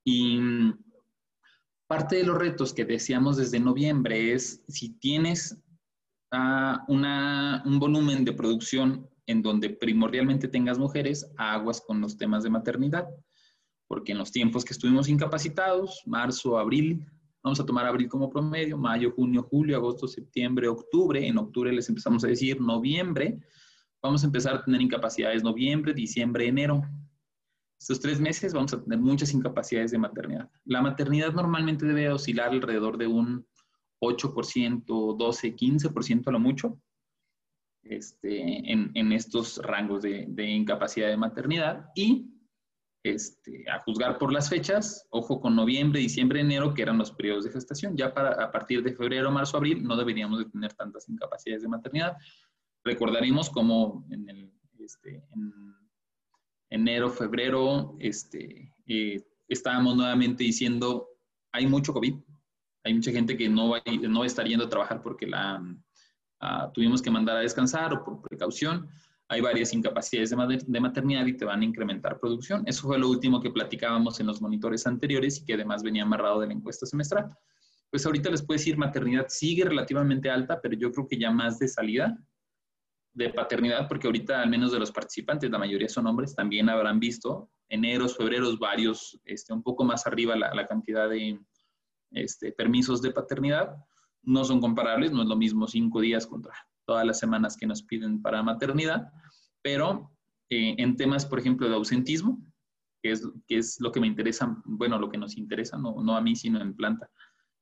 y 0.04 0.40
Parte 1.92 2.16
de 2.16 2.24
los 2.24 2.38
retos 2.38 2.74
que 2.74 2.86
decíamos 2.86 3.36
desde 3.36 3.60
noviembre 3.60 4.32
es 4.32 4.64
si 4.70 4.98
tienes 5.00 5.62
uh, 6.32 6.78
un 6.88 7.80
volumen 7.82 8.24
de 8.24 8.32
producción 8.32 9.10
en 9.26 9.42
donde 9.42 9.72
primordialmente 9.72 10.48
tengas 10.48 10.80
mujeres, 10.80 11.30
aguas 11.36 11.82
con 11.82 12.00
los 12.00 12.16
temas 12.16 12.44
de 12.44 12.50
maternidad, 12.50 13.10
porque 13.92 14.14
en 14.14 14.20
los 14.20 14.32
tiempos 14.32 14.64
que 14.64 14.72
estuvimos 14.72 15.10
incapacitados, 15.10 16.02
marzo, 16.06 16.58
abril, 16.58 17.06
vamos 17.44 17.60
a 17.60 17.66
tomar 17.66 17.86
abril 17.86 18.08
como 18.08 18.30
promedio, 18.30 18.78
mayo, 18.78 19.12
junio, 19.12 19.44
julio, 19.44 19.76
agosto, 19.76 20.08
septiembre, 20.08 20.70
octubre, 20.70 21.28
en 21.28 21.38
octubre 21.38 21.74
les 21.74 21.90
empezamos 21.90 22.24
a 22.24 22.28
decir 22.28 22.62
noviembre, 22.62 23.38
vamos 24.02 24.24
a 24.24 24.28
empezar 24.28 24.56
a 24.56 24.64
tener 24.64 24.82
incapacidades 24.82 25.44
noviembre, 25.44 25.94
diciembre, 25.94 26.48
enero, 26.48 26.82
estos 27.78 28.00
tres 28.00 28.22
meses 28.22 28.54
vamos 28.54 28.72
a 28.74 28.82
tener 28.82 28.98
muchas 28.98 29.34
incapacidades 29.34 29.92
de 29.92 29.98
maternidad. 29.98 30.50
La 30.64 30.82
maternidad 30.82 31.34
normalmente 31.34 31.86
debe 31.86 32.10
oscilar 32.12 32.52
alrededor 32.52 32.98
de 32.98 33.08
un 33.08 33.46
8%, 34.02 35.18
12, 35.18 35.56
15% 35.58 36.28
a 36.28 36.32
lo 36.32 36.40
mucho 36.40 36.80
este, 37.84 38.72
en, 38.72 39.12
estos 39.12 39.58
rangos 39.58 40.02
de, 40.02 40.50
incapacidad 40.50 41.10
de 41.10 41.18
maternidad. 41.18 41.90
Y 41.94 42.32
este, 43.04 43.66
a 43.70 43.80
juzgar 43.80 44.18
por 44.18 44.32
las 44.32 44.50
fechas, 44.50 45.08
ojo 45.10 45.42
con 45.42 45.56
noviembre, 45.56 46.00
diciembre, 46.00 46.42
enero, 46.42 46.74
que 46.74 46.84
eran 46.84 46.98
los 46.98 47.12
periodos 47.12 47.46
de 47.46 47.52
gestación. 47.52 47.98
Ya 47.98 48.14
para, 48.14 48.44
a 48.44 48.52
partir 48.52 48.84
de 48.84 48.94
febrero, 48.94 49.32
marzo, 49.32 49.58
abril, 49.58 49.84
no 49.84 49.96
deberíamos 49.96 50.40
de 50.40 50.46
tener 50.46 50.74
tantas 50.74 51.10
incapacidades 51.10 51.64
de 51.64 51.68
maternidad. 51.68 52.18
Recordaremos 52.84 53.50
como 53.50 54.06
en 54.10 54.30
el, 54.30 54.52
este, 54.80 55.24
en 55.34 55.76
enero, 56.70 57.10
febrero, 57.10 57.96
este, 58.00 58.74
eh, 58.86 59.24
estábamos 59.48 59.96
nuevamente 59.96 60.44
diciendo, 60.44 61.08
hay 61.52 61.68
mucho 61.68 61.94
COVID, 61.94 62.16
hay 62.84 62.94
mucha 62.94 63.12
gente 63.12 63.38
que 63.38 63.50
no 63.50 63.70
va, 63.70 63.82
no 63.86 64.20
va 64.20 64.26
a 64.26 64.28
estar 64.28 64.48
yendo 64.48 64.66
a 64.66 64.70
trabajar 64.70 65.02
porque 65.02 65.28
la 65.28 65.64
ah, 66.40 66.72
tuvimos 66.74 67.02
que 67.02 67.12
mandar 67.12 67.38
a 67.38 67.42
descansar 67.42 67.94
o 67.94 68.04
por 68.04 68.22
precaución. 68.22 68.90
Hay 69.32 69.40
varias 69.40 69.72
incapacidades 69.72 70.30
de, 70.68 70.80
maternidad 70.82 71.26
y 71.26 71.38
te 71.38 71.46
van 71.46 71.62
a 71.62 71.64
incrementar 71.64 72.20
producción. 72.20 72.64
Eso 72.66 72.86
fue 72.86 73.00
lo 73.00 73.08
último 73.10 73.40
que 73.40 73.50
platicábamos 73.50 74.20
en 74.20 74.28
los 74.28 74.42
monitores 74.42 74.86
anteriores 74.86 75.40
y 75.40 75.46
que 75.46 75.54
además 75.54 75.84
venía 75.84 76.04
amarrado 76.04 76.42
de 76.42 76.48
la 76.48 76.54
encuesta 76.54 76.86
semestral. 76.86 77.34
Pues 77.90 78.06
ahorita 78.06 78.30
les 78.30 78.42
puedo 78.44 78.58
decir, 78.58 78.76
maternidad 78.76 79.28
sigue 79.30 79.64
relativamente 79.64 80.30
alta, 80.30 80.60
pero 80.62 80.76
yo 80.76 80.92
creo 80.92 81.08
que 81.08 81.18
ya 81.18 81.32
más 81.32 81.60
de 81.60 81.70
salida 81.70 82.22
de 83.14 83.30
paternidad, 83.30 83.88
porque 83.88 84.08
ahorita 84.08 84.42
al 84.42 84.50
menos 84.50 84.74
de 84.74 84.80
los 84.80 84.92
participantes, 84.92 85.50
la 85.50 85.60
mayoría 85.60 85.88
son 85.88 86.08
hombres, 86.08 86.36
también 86.36 86.68
habrán 86.68 87.00
visto 87.00 87.50
eneros, 87.70 88.18
febreros, 88.18 88.60
varios, 88.60 89.18
este, 89.24 89.54
un 89.54 89.64
poco 89.64 89.86
más 89.86 90.06
arriba 90.08 90.36
la, 90.36 90.68
cantidad 90.68 91.10
de 91.10 91.40
este, 92.12 92.52
permisos 92.52 93.02
de 93.02 93.12
paternidad. 93.12 93.78
No 94.24 94.44
son 94.44 94.60
comparables, 94.60 95.14
no 95.14 95.22
es 95.22 95.30
lo 95.30 95.38
mismo 95.38 95.68
cinco 95.68 96.02
días 96.02 96.28
contra 96.28 96.54
todas 96.86 97.06
las 97.06 97.20
semanas 97.20 97.56
que 97.56 97.66
nos 97.66 97.84
piden 97.84 98.22
para 98.22 98.44
maternidad, 98.44 99.12
pero 99.62 100.12
eh, 100.50 100.76
en 100.78 100.96
temas, 100.96 101.26
por 101.26 101.40
ejemplo, 101.40 101.68
de 101.68 101.76
ausentismo, 101.76 102.42
que 103.02 103.12
es, 103.48 103.80
lo 103.80 103.92
que 103.92 104.00
me 104.00 104.08
interesa, 104.08 104.62
bueno, 104.66 105.00
lo 105.00 105.10
que 105.10 105.18
nos 105.18 105.38
interesa, 105.38 105.78
no, 105.78 106.04
no 106.04 106.16
a 106.16 106.22
mí, 106.22 106.36
sino 106.36 106.62
en 106.62 106.76
planta, 106.76 107.10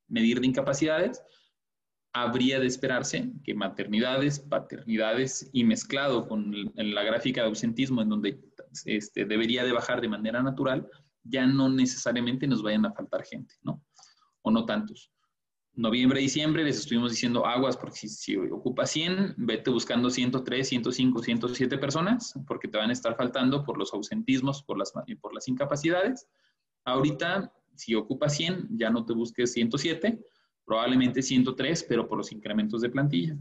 medir 0.07 0.41
de 0.41 0.47
incapacidades, 0.47 1.21
habría 2.13 2.59
de 2.59 2.67
esperarse 2.67 3.31
que 3.43 3.53
maternidades, 3.53 4.39
paternidades 4.39 5.49
y 5.53 5.63
mezclado 5.63 6.27
con 6.27 6.53
la 6.75 7.03
gráfica 7.03 7.41
de 7.41 7.47
ausentismo 7.47 8.01
en 8.01 8.09
donde 8.09 8.39
este, 8.85 9.25
debería 9.25 9.63
de 9.63 9.71
bajar 9.71 10.01
de 10.01 10.09
manera 10.09 10.41
natural, 10.41 10.89
ya 11.23 11.45
no 11.45 11.69
necesariamente 11.69 12.47
nos 12.47 12.63
vayan 12.63 12.85
a 12.85 12.93
faltar 12.93 13.23
gente, 13.23 13.55
¿no? 13.61 13.83
O 14.41 14.51
no 14.51 14.65
tantos. 14.65 15.11
Noviembre, 15.79 16.19
diciembre 16.19 16.65
les 16.65 16.77
estuvimos 16.77 17.09
diciendo 17.09 17.45
aguas 17.45 17.77
porque 17.77 17.95
si, 17.95 18.09
si 18.09 18.35
ocupa 18.35 18.85
100, 18.85 19.35
vete 19.37 19.69
buscando 19.69 20.09
103, 20.09 20.67
105, 20.67 21.23
107 21.23 21.77
personas 21.77 22.33
porque 22.45 22.67
te 22.67 22.77
van 22.77 22.89
a 22.89 22.93
estar 22.93 23.15
faltando 23.15 23.63
por 23.63 23.77
los 23.77 23.93
ausentismos, 23.93 24.61
por 24.61 24.77
las, 24.77 24.91
por 25.21 25.33
las 25.33 25.47
incapacidades. 25.47 26.27
Ahorita, 26.83 27.53
si 27.75 27.95
ocupa 27.95 28.27
100, 28.27 28.67
ya 28.71 28.89
no 28.89 29.05
te 29.05 29.13
busques 29.13 29.53
107, 29.53 30.19
probablemente 30.65 31.21
103, 31.21 31.85
pero 31.87 32.09
por 32.09 32.17
los 32.17 32.33
incrementos 32.33 32.81
de 32.81 32.89
plantilla. 32.89 33.37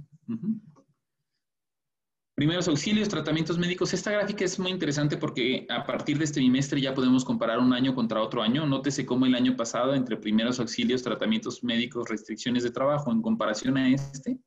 Primeros 2.38 2.68
auxilios, 2.68 3.08
tratamientos 3.08 3.58
médicos. 3.58 3.92
Esta 3.92 4.12
gráfica 4.12 4.44
es 4.44 4.60
muy 4.60 4.70
interesante 4.70 5.16
porque 5.16 5.66
a 5.68 5.84
partir 5.84 6.18
de 6.18 6.24
este 6.24 6.38
bimestre 6.38 6.80
ya 6.80 6.94
podemos 6.94 7.24
comparar 7.24 7.58
un 7.58 7.72
año 7.72 7.96
contra 7.96 8.22
otro 8.22 8.42
año. 8.42 8.64
Nótese 8.64 9.04
cómo 9.04 9.26
el 9.26 9.34
año 9.34 9.56
pasado, 9.56 9.92
entre 9.92 10.16
primeros 10.16 10.60
auxilios, 10.60 11.02
tratamientos 11.02 11.64
médicos, 11.64 12.08
restricciones 12.08 12.62
de 12.62 12.70
trabajo, 12.70 13.10
en 13.10 13.22
comparación 13.22 13.76
a 13.76 13.88
este, 13.88 14.38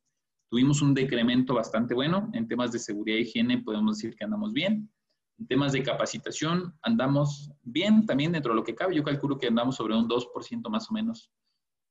tuvimos 0.50 0.82
un 0.82 0.94
decremento 0.94 1.54
bastante 1.54 1.94
bueno. 1.94 2.32
En 2.32 2.48
temas 2.48 2.72
de 2.72 2.80
seguridad 2.80 3.18
y 3.18 3.24
higiene 3.24 3.58
podemos 3.58 3.98
decir 3.98 4.16
que 4.16 4.24
andamos 4.24 4.54
bien. 4.54 4.90
En 5.38 5.48
temas 5.48 5.74
de 5.74 5.84
capacitación 5.84 6.74
andamos 6.84 7.52
bien 7.62 8.06
también 8.06 8.32
dentro 8.32 8.54
de 8.54 8.56
lo 8.56 8.64
que 8.64 8.74
cabe. 8.74 8.96
Yo 8.96 9.04
calculo 9.04 9.38
que 9.38 9.48
andamos 9.48 9.76
sobre 9.76 9.98
un 9.98 10.08
2% 10.08 10.70
más 10.70 10.90
o 10.90 10.94
menos 10.94 11.30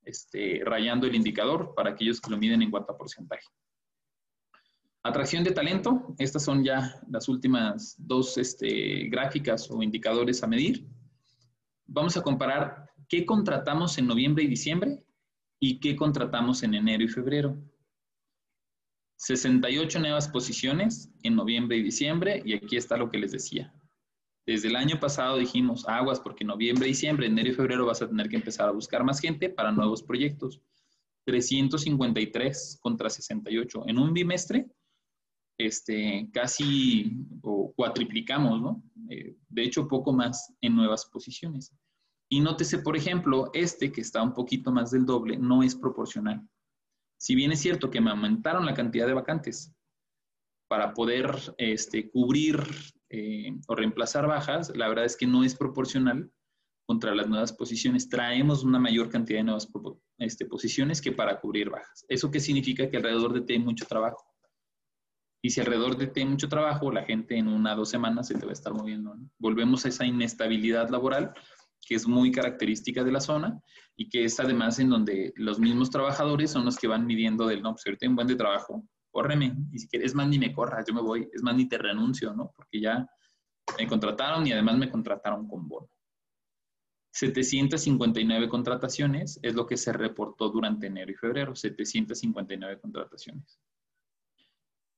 este, 0.03 0.63
rayando 0.65 1.05
el 1.05 1.13
indicador 1.13 1.75
para 1.75 1.91
aquellos 1.91 2.19
que 2.19 2.31
lo 2.31 2.39
miden 2.39 2.63
en 2.63 2.71
cuanto 2.71 2.97
porcentaje. 2.97 3.45
Atracción 5.03 5.43
de 5.43 5.51
talento, 5.51 6.13
estas 6.19 6.43
son 6.43 6.63
ya 6.63 7.01
las 7.09 7.27
últimas 7.27 7.95
dos 7.97 8.37
este, 8.37 9.09
gráficas 9.09 9.69
o 9.71 9.81
indicadores 9.81 10.43
a 10.43 10.47
medir. 10.47 10.87
Vamos 11.87 12.17
a 12.17 12.21
comparar 12.21 12.91
qué 13.09 13.25
contratamos 13.25 13.97
en 13.97 14.05
noviembre 14.05 14.43
y 14.43 14.47
diciembre 14.47 15.03
y 15.59 15.79
qué 15.79 15.95
contratamos 15.95 16.61
en 16.61 16.75
enero 16.75 17.03
y 17.03 17.07
febrero. 17.07 17.57
68 19.17 19.99
nuevas 19.99 20.27
posiciones 20.27 21.11
en 21.23 21.35
noviembre 21.35 21.77
y 21.77 21.83
diciembre 21.83 22.43
y 22.45 22.53
aquí 22.53 22.77
está 22.77 22.95
lo 22.95 23.09
que 23.09 23.17
les 23.17 23.31
decía. 23.31 23.73
Desde 24.45 24.67
el 24.67 24.75
año 24.75 24.99
pasado 24.99 25.37
dijimos 25.37 25.87
aguas 25.87 26.19
porque 26.19 26.45
noviembre, 26.45 26.87
diciembre, 26.87 27.25
enero 27.25 27.49
y 27.49 27.53
febrero 27.53 27.87
vas 27.87 28.03
a 28.03 28.07
tener 28.07 28.29
que 28.29 28.35
empezar 28.35 28.67
a 28.67 28.71
buscar 28.71 29.03
más 29.03 29.19
gente 29.19 29.49
para 29.49 29.71
nuevos 29.71 30.03
proyectos. 30.03 30.61
353 31.25 32.79
contra 32.81 33.09
68. 33.09 33.83
En 33.87 33.99
un 33.99 34.13
bimestre, 34.13 34.71
este, 35.65 36.29
casi 36.33 37.25
o 37.41 37.73
cuatriplicamos, 37.75 38.61
¿no? 38.61 38.83
Eh, 39.09 39.35
de 39.49 39.63
hecho, 39.63 39.87
poco 39.87 40.13
más 40.13 40.53
en 40.61 40.75
nuevas 40.75 41.05
posiciones. 41.05 41.73
Y 42.29 42.39
nótese, 42.39 42.79
por 42.79 42.95
ejemplo, 42.95 43.51
este 43.53 43.91
que 43.91 44.01
está 44.01 44.23
un 44.23 44.33
poquito 44.33 44.71
más 44.71 44.91
del 44.91 45.05
doble, 45.05 45.37
no 45.37 45.63
es 45.63 45.75
proporcional. 45.75 46.47
Si 47.17 47.35
bien 47.35 47.51
es 47.51 47.59
cierto 47.59 47.91
que 47.91 48.01
me 48.01 48.09
aumentaron 48.09 48.65
la 48.65 48.73
cantidad 48.73 49.05
de 49.05 49.13
vacantes 49.13 49.75
para 50.69 50.93
poder 50.93 51.29
este, 51.57 52.09
cubrir 52.09 52.63
eh, 53.09 53.53
o 53.67 53.75
reemplazar 53.75 54.27
bajas, 54.27 54.71
la 54.75 54.87
verdad 54.87 55.05
es 55.05 55.17
que 55.17 55.27
no 55.27 55.43
es 55.43 55.53
proporcional 55.55 56.31
contra 56.87 57.13
las 57.13 57.27
nuevas 57.27 57.51
posiciones. 57.51 58.07
Traemos 58.07 58.63
una 58.63 58.79
mayor 58.79 59.09
cantidad 59.09 59.39
de 59.39 59.43
nuevas 59.43 59.69
este, 60.17 60.45
posiciones 60.45 61.01
que 61.01 61.11
para 61.11 61.39
cubrir 61.39 61.69
bajas. 61.69 62.05
¿Eso 62.07 62.31
qué 62.31 62.39
significa? 62.39 62.89
Que 62.89 62.97
alrededor 62.97 63.33
de 63.33 63.41
ti 63.41 63.53
hay 63.53 63.59
mucho 63.59 63.85
trabajo. 63.85 64.30
Y 65.41 65.49
si 65.49 65.59
alrededor 65.59 65.97
de 65.97 66.07
ti 66.07 66.21
hay 66.21 66.27
mucho 66.27 66.47
trabajo, 66.47 66.91
la 66.91 67.03
gente 67.03 67.37
en 67.37 67.47
una 67.47 67.73
o 67.73 67.77
dos 67.77 67.89
semanas 67.89 68.27
se 68.27 68.35
te 68.35 68.45
va 68.45 68.51
a 68.51 68.53
estar 68.53 68.73
moviendo. 68.73 69.15
Volvemos 69.39 69.85
a 69.85 69.89
esa 69.89 70.05
inestabilidad 70.05 70.89
laboral 70.89 71.33
que 71.87 71.95
es 71.95 72.07
muy 72.07 72.31
característica 72.31 73.03
de 73.03 73.11
la 73.11 73.19
zona 73.19 73.59
y 73.95 74.07
que 74.07 74.23
es 74.23 74.39
además 74.39 74.77
en 74.79 74.89
donde 74.89 75.33
los 75.35 75.59
mismos 75.59 75.89
trabajadores 75.89 76.51
son 76.51 76.65
los 76.65 76.77
que 76.77 76.87
van 76.87 77.07
midiendo 77.07 77.47
del, 77.47 77.63
no, 77.63 77.71
pues 77.71 77.85
ahorita 77.85 78.05
hay 78.05 78.09
un 78.09 78.15
buen 78.15 78.27
de 78.27 78.35
trabajo, 78.35 78.87
córreme. 79.09 79.55
Y 79.71 79.79
si 79.79 79.87
quieres, 79.87 80.11
es 80.11 80.15
más, 80.15 80.27
ni 80.27 80.39
me 80.39 80.53
corras, 80.53 80.85
yo 80.87 80.93
me 80.93 81.01
voy. 81.01 81.27
Es 81.33 81.41
más, 81.41 81.55
ni 81.55 81.67
te 81.67 81.77
renuncio, 81.77 82.33
¿no? 82.33 82.53
Porque 82.55 82.79
ya 82.79 83.07
me 83.77 83.87
contrataron 83.87 84.45
y 84.47 84.53
además 84.53 84.77
me 84.77 84.89
contrataron 84.89 85.47
con 85.47 85.67
bono. 85.67 85.89
759 87.13 88.47
contrataciones 88.47 89.39
es 89.41 89.53
lo 89.53 89.67
que 89.67 89.75
se 89.75 89.91
reportó 89.91 90.49
durante 90.49 90.87
enero 90.87 91.11
y 91.11 91.15
febrero, 91.15 91.55
759 91.55 92.79
contrataciones. 92.79 93.59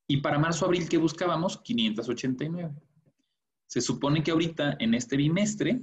Y 0.07 0.17
para 0.17 0.39
marzo-abril, 0.39 0.89
¿qué 0.89 0.97
buscábamos? 0.97 1.57
589. 1.61 2.73
Se 3.67 3.81
supone 3.81 4.23
que 4.23 4.31
ahorita, 4.31 4.75
en 4.79 4.93
este 4.93 5.17
bimestre, 5.17 5.81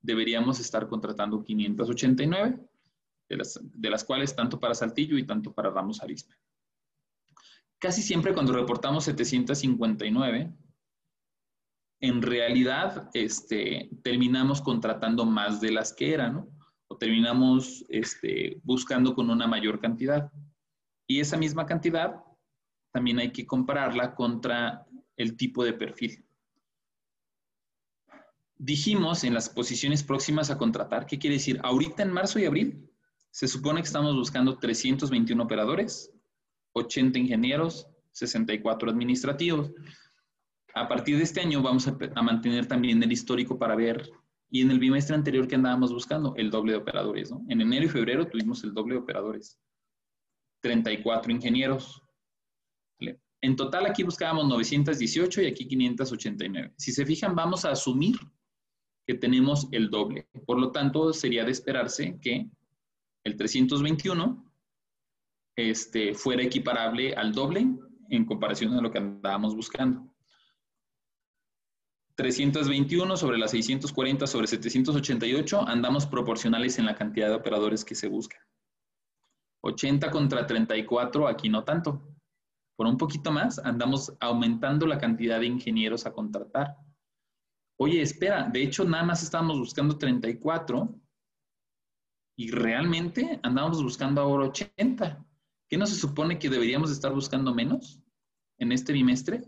deberíamos 0.00 0.58
estar 0.60 0.88
contratando 0.88 1.44
589, 1.44 2.58
de 3.28 3.36
las, 3.36 3.60
de 3.62 3.90
las 3.90 4.04
cuales 4.04 4.34
tanto 4.34 4.58
para 4.58 4.74
Saltillo 4.74 5.16
y 5.16 5.26
tanto 5.26 5.52
para 5.52 5.70
Ramos 5.70 6.02
Arizpe. 6.02 6.34
Casi 7.78 8.02
siempre 8.02 8.34
cuando 8.34 8.52
reportamos 8.52 9.04
759, 9.04 10.52
en 12.00 12.22
realidad 12.22 13.10
este, 13.12 13.90
terminamos 14.02 14.62
contratando 14.62 15.26
más 15.26 15.60
de 15.60 15.70
las 15.70 15.92
que 15.92 16.14
eran. 16.14 16.48
O 16.88 16.96
terminamos 16.96 17.84
este, 17.88 18.60
buscando 18.64 19.14
con 19.14 19.30
una 19.30 19.46
mayor 19.46 19.80
cantidad. 19.80 20.32
Y 21.06 21.20
esa 21.20 21.36
misma 21.36 21.66
cantidad 21.66 22.24
también 22.92 23.18
hay 23.18 23.32
que 23.32 23.46
compararla 23.46 24.14
contra 24.14 24.86
el 25.16 25.36
tipo 25.36 25.64
de 25.64 25.72
perfil. 25.72 26.24
Dijimos 28.56 29.24
en 29.24 29.34
las 29.34 29.48
posiciones 29.48 30.02
próximas 30.02 30.50
a 30.50 30.58
contratar, 30.58 31.06
¿qué 31.06 31.18
quiere 31.18 31.36
decir? 31.36 31.60
Ahorita 31.62 32.02
en 32.02 32.12
marzo 32.12 32.38
y 32.38 32.44
abril 32.44 32.90
se 33.30 33.48
supone 33.48 33.80
que 33.80 33.86
estamos 33.86 34.14
buscando 34.14 34.58
321 34.58 35.42
operadores, 35.42 36.12
80 36.72 37.18
ingenieros, 37.18 37.88
64 38.12 38.90
administrativos. 38.90 39.72
A 40.74 40.88
partir 40.88 41.16
de 41.16 41.22
este 41.22 41.40
año 41.40 41.62
vamos 41.62 41.88
a, 41.88 42.22
mantener 42.22 42.66
también 42.66 43.02
el 43.02 43.12
histórico 43.12 43.58
para 43.58 43.76
ver, 43.76 44.10
y 44.50 44.62
en 44.62 44.70
el 44.70 44.80
bimestre 44.80 45.14
anterior 45.14 45.46
que 45.46 45.54
andábamos 45.54 45.92
buscando, 45.92 46.34
el 46.36 46.50
doble 46.50 46.72
de 46.72 46.78
operadores. 46.78 47.32
En 47.48 47.60
enero 47.60 47.86
y 47.86 47.88
febrero 47.88 48.26
tuvimos 48.26 48.64
el 48.64 48.74
doble 48.74 48.94
de 48.94 49.00
operadores. 49.00 49.58
34 50.60 51.32
ingenieros. 51.32 52.02
En 53.42 53.56
total 53.56 53.86
aquí 53.86 54.02
buscábamos 54.02 54.46
918 54.48 55.42
y 55.42 55.46
aquí 55.46 55.66
589. 55.66 56.74
Si 56.76 56.92
se 56.92 57.06
fijan, 57.06 57.34
vamos 57.34 57.64
a 57.64 57.70
asumir 57.70 58.16
que 59.06 59.14
tenemos 59.14 59.68
el 59.72 59.90
doble. 59.90 60.28
Por 60.46 60.58
lo 60.58 60.72
tanto, 60.72 61.12
sería 61.12 61.44
de 61.44 61.52
esperarse 61.52 62.18
que 62.20 62.50
el 63.24 63.36
321 63.36 64.52
este, 65.56 66.14
fuera 66.14 66.42
equiparable 66.42 67.14
al 67.14 67.32
doble 67.32 67.66
en 68.10 68.24
comparación 68.24 68.74
a 68.74 68.80
lo 68.80 68.90
que 68.90 68.98
andábamos 68.98 69.54
buscando. 69.54 70.06
321 72.16 73.16
sobre 73.16 73.38
las 73.38 73.52
640 73.52 74.26
sobre 74.26 74.46
788, 74.46 75.66
andamos 75.66 76.04
proporcionales 76.04 76.78
en 76.78 76.84
la 76.84 76.94
cantidad 76.94 77.28
de 77.28 77.34
operadores 77.34 77.84
que 77.84 77.94
se 77.94 78.08
buscan. 78.08 78.40
80 79.62 80.10
contra 80.10 80.46
34, 80.46 81.26
aquí 81.26 81.48
no 81.48 81.64
tanto. 81.64 82.02
Por 82.80 82.86
un 82.86 82.96
poquito 82.96 83.30
más, 83.30 83.58
andamos 83.58 84.16
aumentando 84.20 84.86
la 84.86 84.96
cantidad 84.96 85.38
de 85.38 85.44
ingenieros 85.44 86.06
a 86.06 86.14
contratar. 86.14 86.78
Oye, 87.78 88.00
espera, 88.00 88.48
de 88.48 88.62
hecho 88.62 88.86
nada 88.86 89.04
más 89.04 89.22
estábamos 89.22 89.58
buscando 89.58 89.98
34 89.98 90.98
y 92.38 92.50
realmente 92.50 93.38
andamos 93.42 93.82
buscando 93.82 94.22
ahora 94.22 94.46
80. 94.46 95.22
¿Qué 95.68 95.76
no 95.76 95.84
se 95.84 95.94
supone 95.94 96.38
que 96.38 96.48
deberíamos 96.48 96.90
estar 96.90 97.12
buscando 97.12 97.54
menos 97.54 98.00
en 98.56 98.72
este 98.72 98.94
bimestre? 98.94 99.42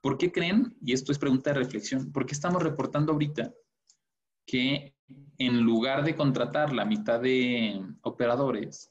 ¿Por 0.00 0.16
qué 0.16 0.32
creen, 0.32 0.74
y 0.80 0.94
esto 0.94 1.12
es 1.12 1.18
pregunta 1.18 1.50
de 1.50 1.58
reflexión, 1.58 2.10
por 2.10 2.24
qué 2.24 2.32
estamos 2.32 2.62
reportando 2.62 3.12
ahorita 3.12 3.52
que 4.46 4.96
en 5.36 5.60
lugar 5.60 6.04
de 6.04 6.16
contratar 6.16 6.72
la 6.72 6.86
mitad 6.86 7.20
de 7.20 7.84
operadores, 8.00 8.90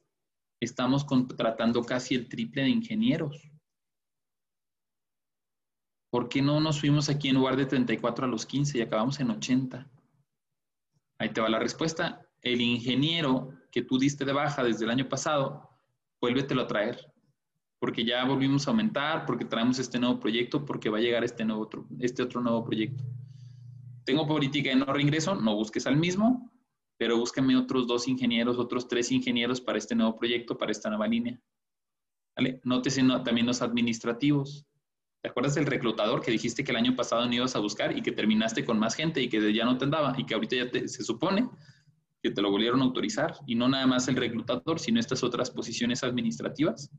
estamos 0.61 1.03
contratando 1.03 1.83
casi 1.83 2.15
el 2.15 2.29
triple 2.29 2.61
de 2.63 2.69
ingenieros? 2.69 3.51
¿Por 6.09 6.29
qué 6.29 6.41
no 6.41 6.61
nos 6.61 6.79
fuimos 6.79 7.09
aquí 7.09 7.29
en 7.29 7.35
lugar 7.35 7.57
de 7.57 7.65
34 7.65 8.25
a 8.25 8.29
los 8.29 8.45
15 8.45 8.77
y 8.77 8.81
acabamos 8.81 9.19
en 9.19 9.31
80? 9.31 9.89
Ahí 11.19 11.29
te 11.29 11.41
va 11.41 11.49
la 11.49 11.59
respuesta. 11.59 12.25
El 12.41 12.61
ingeniero 12.61 13.49
que 13.71 13.81
tú 13.81 13.97
diste 13.97 14.23
de 14.23 14.33
baja 14.33 14.63
desde 14.63 14.85
el 14.85 14.91
año 14.91 15.09
pasado, 15.09 15.77
vuélvetelo 16.21 16.61
a 16.61 16.67
traer 16.67 17.11
porque 17.81 18.05
ya 18.05 18.23
volvimos 18.25 18.67
a 18.67 18.71
aumentar, 18.71 19.25
porque 19.25 19.43
traemos 19.43 19.79
este 19.79 19.97
nuevo 19.97 20.19
proyecto, 20.19 20.63
porque 20.63 20.87
va 20.87 20.99
a 20.99 21.01
llegar 21.01 21.23
este, 21.23 21.43
nuevo 21.43 21.63
otro, 21.63 21.87
este 21.99 22.21
otro 22.21 22.39
nuevo 22.39 22.63
proyecto. 22.63 23.03
Tengo 24.03 24.27
política 24.27 24.69
de 24.69 24.75
no 24.75 24.85
reingreso, 24.85 25.33
no 25.33 25.55
busques 25.55 25.87
al 25.87 25.97
mismo, 25.97 26.50
pero 27.01 27.17
búscame 27.17 27.57
otros 27.57 27.87
dos 27.87 28.07
ingenieros, 28.07 28.59
otros 28.59 28.87
tres 28.87 29.11
ingenieros 29.11 29.59
para 29.59 29.79
este 29.79 29.95
nuevo 29.95 30.15
proyecto, 30.15 30.55
para 30.55 30.71
esta 30.71 30.87
nueva 30.87 31.07
línea. 31.07 31.41
¿Vale? 32.37 32.61
Nótese 32.63 33.01
también 33.25 33.47
los 33.47 33.63
administrativos. 33.63 34.67
¿Te 35.19 35.29
acuerdas 35.29 35.55
del 35.55 35.65
reclutador 35.65 36.21
que 36.21 36.29
dijiste 36.29 36.63
que 36.63 36.69
el 36.69 36.77
año 36.77 36.95
pasado 36.95 37.25
no 37.25 37.33
ibas 37.33 37.55
a 37.55 37.59
buscar 37.59 37.97
y 37.97 38.03
que 38.03 38.11
terminaste 38.11 38.63
con 38.63 38.77
más 38.77 38.93
gente 38.93 39.19
y 39.19 39.29
que 39.29 39.51
ya 39.51 39.65
no 39.65 39.79
te 39.79 39.85
andaba 39.85 40.13
y 40.15 40.27
que 40.27 40.35
ahorita 40.35 40.55
ya 40.55 40.69
se 40.87 41.03
supone 41.03 41.49
que 42.21 42.29
te 42.29 42.39
lo 42.39 42.51
volvieron 42.51 42.81
a 42.81 42.83
autorizar 42.83 43.33
y 43.47 43.55
no 43.55 43.67
nada 43.67 43.87
más 43.87 44.07
el 44.07 44.15
reclutador, 44.15 44.77
sino 44.77 44.99
estas 44.99 45.23
otras 45.23 45.49
posiciones 45.49 46.03
administrativas? 46.03 46.91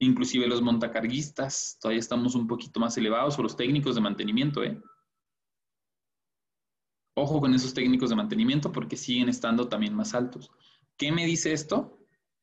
Inclusive 0.00 0.46
los 0.46 0.60
montacarguistas, 0.60 1.78
todavía 1.80 2.00
estamos 2.00 2.34
un 2.34 2.46
poquito 2.46 2.78
más 2.78 2.98
elevados, 2.98 3.38
o 3.38 3.42
los 3.42 3.56
técnicos 3.56 3.94
de 3.94 4.02
mantenimiento, 4.02 4.62
¿eh? 4.62 4.78
Ojo 7.20 7.40
con 7.40 7.52
esos 7.52 7.74
técnicos 7.74 8.10
de 8.10 8.16
mantenimiento 8.16 8.70
porque 8.70 8.96
siguen 8.96 9.28
estando 9.28 9.66
también 9.66 9.92
más 9.92 10.14
altos. 10.14 10.52
¿Qué 10.96 11.10
me 11.10 11.26
dice 11.26 11.52
esto? 11.52 11.98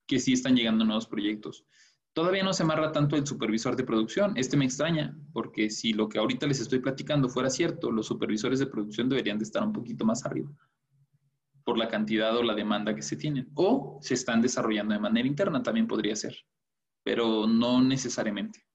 Que 0.06 0.20
sí 0.20 0.34
están 0.34 0.54
llegando 0.54 0.84
nuevos 0.84 1.08
proyectos. 1.08 1.66
Todavía 2.12 2.44
no 2.44 2.52
se 2.52 2.64
amarra 2.64 2.92
tanto 2.92 3.16
el 3.16 3.26
supervisor 3.26 3.78
de 3.78 3.86
producción. 3.86 4.34
Este 4.36 4.58
me 4.58 4.66
extraña, 4.66 5.18
porque 5.32 5.70
si 5.70 5.94
lo 5.94 6.10
que 6.10 6.18
ahorita 6.18 6.46
les 6.46 6.60
estoy 6.60 6.80
platicando 6.80 7.30
fuera 7.30 7.50
cierto, 7.50 7.90
los 7.90 8.06
supervisores 8.08 8.60
de 8.60 8.68
producción 8.68 9.08
deberían 9.08 9.38
de 9.38 9.46
estar 9.46 9.64
un 9.64 9.72
poquito 9.72 10.04
más 10.04 10.26
arriba 10.26 10.52
por 11.64 11.78
la 11.78 11.88
cantidad 11.88 12.36
o 12.36 12.44
la 12.44 12.54
demanda 12.54 12.94
que 12.94 13.02
se 13.02 13.16
tienen. 13.16 13.50
O 13.56 13.98
se 14.02 14.14
están 14.14 14.42
desarrollando 14.42 14.94
de 14.94 15.00
manera 15.00 15.26
interna, 15.26 15.64
también 15.64 15.88
podría 15.88 16.18
ser, 16.18 16.36
pero 17.02 17.48
no 17.48 17.82
necesariamente. 17.82 18.66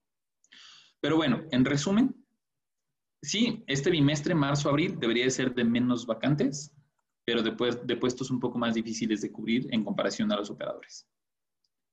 Pero 0.99 1.17
bueno, 1.17 1.43
en 1.51 1.65
resumen, 1.67 2.20
sí, 3.23 3.65
este 3.67 3.91
bimestre, 3.91 4.35
marzo-abril, 4.35 4.99
debería 4.99 5.29
ser 5.31 5.55
de 5.55 5.65
menos 5.65 6.07
vacantes, 6.07 6.75
pero 7.25 7.43
de, 7.43 7.53
de 7.85 7.97
puestos 7.97 8.31
un 8.31 8.41
poco 8.41 8.59
más 8.59 8.75
difíciles 8.75 9.21
de 9.21 9.31
cubrir 9.31 9.69
en 9.71 9.85
comparación 9.85 10.33
a 10.33 10.37
los 10.37 10.51
operadores. 10.51 11.07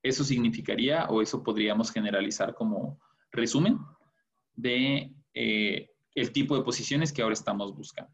Eso 0.02 0.24
significaría, 0.24 1.06
o 1.06 1.22
eso 1.22 1.42
podríamos 1.42 1.90
generalizar 1.90 2.54
como 2.54 3.00
resumen 3.30 3.78
de 4.54 5.12
eh, 5.34 5.90
el 6.14 6.32
tipo 6.32 6.56
de 6.56 6.62
posiciones 6.62 7.12
que 7.12 7.22
ahora 7.22 7.34
estamos 7.34 7.74
buscando 7.74 8.12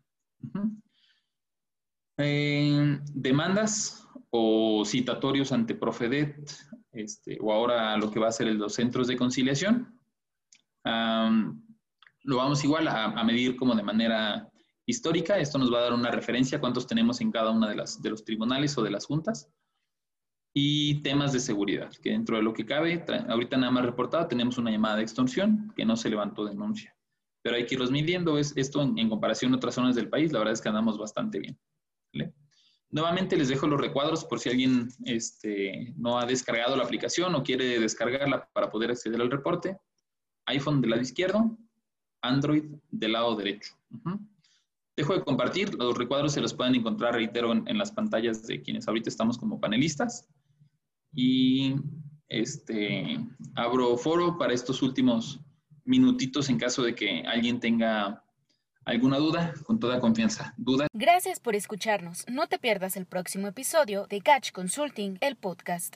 demandas 2.16 4.06
o 4.30 4.84
citatorios 4.84 5.52
ante 5.52 5.74
Profedet, 5.74 6.50
este, 6.92 7.38
o 7.40 7.52
ahora 7.52 7.96
lo 7.96 8.10
que 8.10 8.20
va 8.20 8.28
a 8.28 8.32
ser 8.32 8.48
los 8.54 8.74
centros 8.74 9.06
de 9.08 9.16
conciliación. 9.16 9.98
Lo 12.24 12.36
vamos 12.36 12.64
igual 12.64 12.88
a, 12.88 13.22
medir 13.24 13.56
como 13.56 13.74
de 13.74 13.82
manera 13.82 14.50
histórica. 14.86 15.38
Esto 15.38 15.58
nos 15.58 15.72
va 15.72 15.78
a 15.78 15.82
dar 15.82 15.92
una 15.92 16.10
referencia 16.10 16.58
a 16.58 16.60
cuántos 16.60 16.86
tenemos 16.86 17.20
en 17.20 17.30
cada 17.30 17.50
una 17.50 17.68
de, 17.68 17.76
las, 17.76 18.02
de 18.02 18.10
los 18.10 18.24
tribunales 18.24 18.76
o 18.76 18.82
de 18.82 18.90
las 18.90 19.06
juntas. 19.06 19.48
Y 20.56 21.02
temas 21.02 21.32
de 21.32 21.40
seguridad, 21.40 21.90
que 22.02 22.10
dentro 22.10 22.36
de 22.36 22.42
lo 22.42 22.52
que 22.52 22.64
cabe, 22.64 23.04
ahorita 23.28 23.56
nada 23.56 23.72
más 23.72 23.84
reportado, 23.84 24.28
tenemos 24.28 24.56
una 24.56 24.70
llamada 24.70 24.96
de 24.96 25.02
extorsión 25.02 25.72
que 25.76 25.84
no 25.84 25.96
se 25.96 26.08
levantó 26.08 26.44
denuncia. 26.44 26.96
Pero 27.42 27.56
hay 27.56 27.66
que 27.66 27.74
irlos 27.74 27.90
midiendo. 27.90 28.38
Es, 28.38 28.56
esto 28.56 28.80
en, 28.82 28.96
en 28.98 29.08
comparación 29.08 29.52
a 29.52 29.56
otras 29.56 29.74
zonas 29.74 29.96
del 29.96 30.08
país, 30.08 30.32
la 30.32 30.38
verdad 30.38 30.54
es 30.54 30.60
que 30.60 30.68
andamos 30.68 30.96
bastante 30.96 31.40
bien. 31.40 31.58
Nuevamente 32.94 33.36
les 33.36 33.48
dejo 33.48 33.66
los 33.66 33.80
recuadros 33.80 34.24
por 34.24 34.38
si 34.38 34.50
alguien 34.50 34.88
este, 35.04 35.92
no 35.96 36.16
ha 36.16 36.26
descargado 36.26 36.76
la 36.76 36.84
aplicación 36.84 37.34
o 37.34 37.42
quiere 37.42 37.80
descargarla 37.80 38.48
para 38.52 38.70
poder 38.70 38.92
acceder 38.92 39.20
al 39.20 39.32
reporte. 39.32 39.76
iPhone 40.46 40.80
del 40.80 40.90
lado 40.90 41.02
izquierdo, 41.02 41.58
Android 42.28 42.64
del 42.90 43.12
lado 43.12 43.36
derecho. 43.36 43.74
Dejo 44.96 45.14
de 45.14 45.24
compartir, 45.24 45.74
los 45.74 45.96
recuadros 45.98 46.32
se 46.32 46.40
los 46.40 46.54
pueden 46.54 46.74
encontrar, 46.74 47.14
reitero, 47.14 47.52
en, 47.52 47.78
las 47.78 47.90
pantallas 47.90 48.46
de 48.46 48.62
quienes 48.62 48.86
ahorita 48.86 49.08
estamos 49.08 49.38
como 49.38 49.60
panelistas. 49.60 50.28
Y 51.12 51.74
este, 52.28 53.18
abro 53.54 53.96
foro 53.96 54.38
para 54.38 54.52
estos 54.52 54.82
últimos 54.82 55.40
minutitos 55.84 56.48
en 56.48 56.58
caso 56.58 56.82
de 56.82 56.94
que 56.94 57.22
alguien 57.26 57.60
tenga 57.60 58.24
¿Alguna 58.84 59.16
duda? 59.16 59.54
Con 59.64 59.80
toda 59.80 59.98
confianza. 59.98 60.52
¿Duda? 60.58 60.88
Gracias 60.92 61.40
por 61.40 61.54
escucharnos. 61.54 62.24
No 62.28 62.48
te 62.48 62.58
pierdas 62.58 62.96
el 62.96 63.06
próximo 63.06 63.48
episodio 63.48 64.06
de 64.06 64.20
Catch 64.20 64.52
Consulting, 64.52 65.16
el 65.20 65.36
podcast. 65.36 65.90